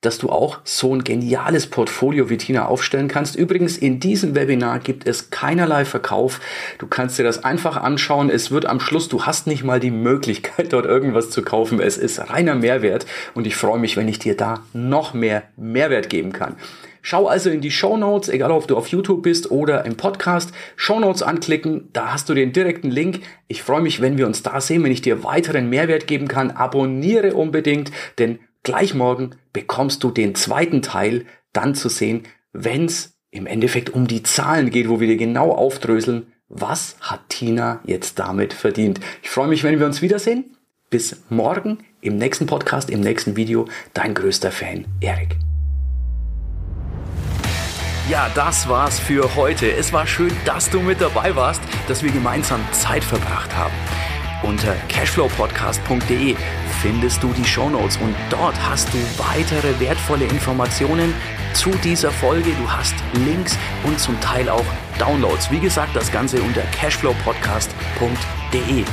dass 0.00 0.18
du 0.18 0.30
auch 0.30 0.60
so 0.62 0.94
ein 0.94 1.02
geniales 1.02 1.66
Portfolio 1.66 2.30
wie 2.30 2.36
Tina 2.36 2.66
aufstellen 2.66 3.08
kannst. 3.08 3.34
Übrigens, 3.34 3.76
in 3.76 3.98
diesem 3.98 4.36
Webinar 4.36 4.78
gibt 4.78 5.08
es 5.08 5.30
keinerlei 5.30 5.84
Verkauf. 5.84 6.40
Du 6.78 6.86
kannst 6.86 7.18
dir 7.18 7.24
das 7.24 7.42
einfach 7.42 7.76
anschauen. 7.76 8.30
Es 8.30 8.52
wird 8.52 8.66
am 8.66 8.78
Schluss, 8.78 9.08
du 9.08 9.24
hast 9.24 9.48
nicht 9.48 9.64
mal 9.64 9.80
die 9.80 9.90
Möglichkeit, 9.90 10.72
dort 10.72 10.86
irgendwas 10.86 11.30
zu 11.30 11.42
kaufen. 11.42 11.80
Es 11.80 11.98
ist 11.98 12.30
reiner 12.30 12.54
Mehrwert 12.54 13.06
und 13.34 13.46
ich 13.46 13.56
freue 13.56 13.80
mich, 13.80 13.96
wenn 13.96 14.06
ich 14.06 14.20
dir 14.20 14.36
da 14.36 14.62
noch 14.72 15.14
mehr 15.14 15.42
Mehrwert 15.56 16.08
geben 16.08 16.32
kann. 16.32 16.56
Schau 17.02 17.26
also 17.26 17.50
in 17.50 17.60
die 17.60 17.70
Show 17.70 17.96
Notes, 17.96 18.28
egal 18.28 18.50
ob 18.50 18.66
du 18.66 18.76
auf 18.76 18.88
YouTube 18.88 19.22
bist 19.22 19.50
oder 19.50 19.84
im 19.84 19.96
Podcast. 19.96 20.52
Show 20.76 21.00
Notes 21.00 21.22
anklicken, 21.22 21.88
da 21.92 22.12
hast 22.12 22.28
du 22.28 22.34
den 22.34 22.52
direkten 22.52 22.90
Link. 22.90 23.20
Ich 23.46 23.62
freue 23.62 23.82
mich, 23.82 24.00
wenn 24.00 24.18
wir 24.18 24.26
uns 24.26 24.42
da 24.42 24.60
sehen, 24.60 24.84
wenn 24.84 24.92
ich 24.92 25.02
dir 25.02 25.24
weiteren 25.24 25.68
Mehrwert 25.70 26.06
geben 26.06 26.28
kann. 26.28 26.50
Abonniere 26.50 27.34
unbedingt, 27.34 27.90
denn 28.18 28.38
gleich 28.62 28.94
morgen 28.94 29.30
bekommst 29.52 30.02
du 30.04 30.10
den 30.10 30.34
zweiten 30.34 30.82
Teil 30.82 31.26
dann 31.52 31.74
zu 31.74 31.88
sehen, 31.88 32.24
wenn 32.52 32.86
es 32.86 33.18
im 33.30 33.46
Endeffekt 33.46 33.90
um 33.90 34.06
die 34.06 34.22
Zahlen 34.22 34.70
geht, 34.70 34.88
wo 34.88 35.00
wir 35.00 35.06
dir 35.06 35.16
genau 35.16 35.52
aufdröseln, 35.52 36.32
was 36.48 36.96
hat 37.00 37.28
Tina 37.28 37.80
jetzt 37.84 38.18
damit 38.18 38.52
verdient. 38.52 39.00
Ich 39.22 39.30
freue 39.30 39.48
mich, 39.48 39.64
wenn 39.64 39.78
wir 39.78 39.86
uns 39.86 40.02
wiedersehen. 40.02 40.56
Bis 40.90 41.22
morgen 41.28 41.78
im 42.00 42.16
nächsten 42.16 42.46
Podcast, 42.46 42.88
im 42.88 43.00
nächsten 43.00 43.36
Video. 43.36 43.66
Dein 43.92 44.14
größter 44.14 44.50
Fan, 44.50 44.86
Erik. 45.00 45.47
Ja, 48.08 48.30
das 48.34 48.68
war's 48.70 48.98
für 48.98 49.36
heute. 49.36 49.70
Es 49.70 49.92
war 49.92 50.06
schön, 50.06 50.32
dass 50.46 50.70
du 50.70 50.80
mit 50.80 50.98
dabei 50.98 51.36
warst, 51.36 51.60
dass 51.88 52.02
wir 52.02 52.10
gemeinsam 52.10 52.58
Zeit 52.72 53.04
verbracht 53.04 53.54
haben. 53.54 53.74
Unter 54.42 54.74
cashflowpodcast.de 54.88 56.34
findest 56.80 57.22
du 57.22 57.34
die 57.34 57.44
Shownotes 57.44 57.98
und 57.98 58.16
dort 58.30 58.54
hast 58.66 58.88
du 58.94 58.98
weitere 59.18 59.78
wertvolle 59.78 60.24
Informationen 60.24 61.12
zu 61.52 61.68
dieser 61.84 62.10
Folge. 62.10 62.52
Du 62.52 62.70
hast 62.70 62.94
Links 63.26 63.58
und 63.84 64.00
zum 64.00 64.18
Teil 64.22 64.48
auch 64.48 64.64
Downloads. 64.98 65.50
Wie 65.50 65.60
gesagt, 65.60 65.94
das 65.94 66.10
Ganze 66.10 66.40
unter 66.40 66.62
cashflowpodcast.de. 66.62 68.84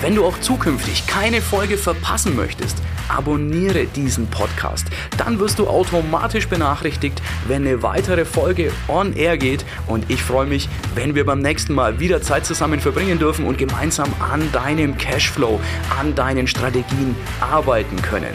Wenn 0.00 0.14
du 0.14 0.24
auch 0.24 0.38
zukünftig 0.38 1.08
keine 1.08 1.42
Folge 1.42 1.76
verpassen 1.76 2.36
möchtest, 2.36 2.80
abonniere 3.16 3.86
diesen 3.86 4.26
Podcast. 4.28 4.86
Dann 5.16 5.38
wirst 5.38 5.58
du 5.58 5.68
automatisch 5.68 6.48
benachrichtigt, 6.48 7.22
wenn 7.46 7.66
eine 7.66 7.82
weitere 7.82 8.24
Folge 8.24 8.72
on 8.88 9.14
air 9.14 9.36
geht. 9.36 9.64
Und 9.86 10.10
ich 10.10 10.22
freue 10.22 10.46
mich, 10.46 10.68
wenn 10.94 11.14
wir 11.14 11.24
beim 11.24 11.40
nächsten 11.40 11.74
Mal 11.74 12.00
wieder 12.00 12.22
Zeit 12.22 12.46
zusammen 12.46 12.80
verbringen 12.80 13.18
dürfen 13.18 13.46
und 13.46 13.58
gemeinsam 13.58 14.12
an 14.20 14.50
deinem 14.52 14.96
Cashflow, 14.96 15.60
an 15.98 16.14
deinen 16.14 16.46
Strategien 16.46 17.14
arbeiten 17.40 18.00
können. 18.02 18.34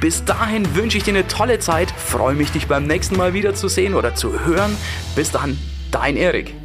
Bis 0.00 0.24
dahin 0.24 0.74
wünsche 0.74 0.96
ich 0.96 1.04
dir 1.04 1.14
eine 1.14 1.28
tolle 1.28 1.58
Zeit, 1.58 1.90
freue 1.90 2.34
mich, 2.34 2.52
dich 2.52 2.66
beim 2.66 2.86
nächsten 2.86 3.16
Mal 3.16 3.34
wieder 3.34 3.54
zu 3.54 3.68
sehen 3.68 3.94
oder 3.94 4.14
zu 4.14 4.46
hören. 4.46 4.76
Bis 5.14 5.30
dann, 5.30 5.58
dein 5.90 6.16
Erik. 6.16 6.59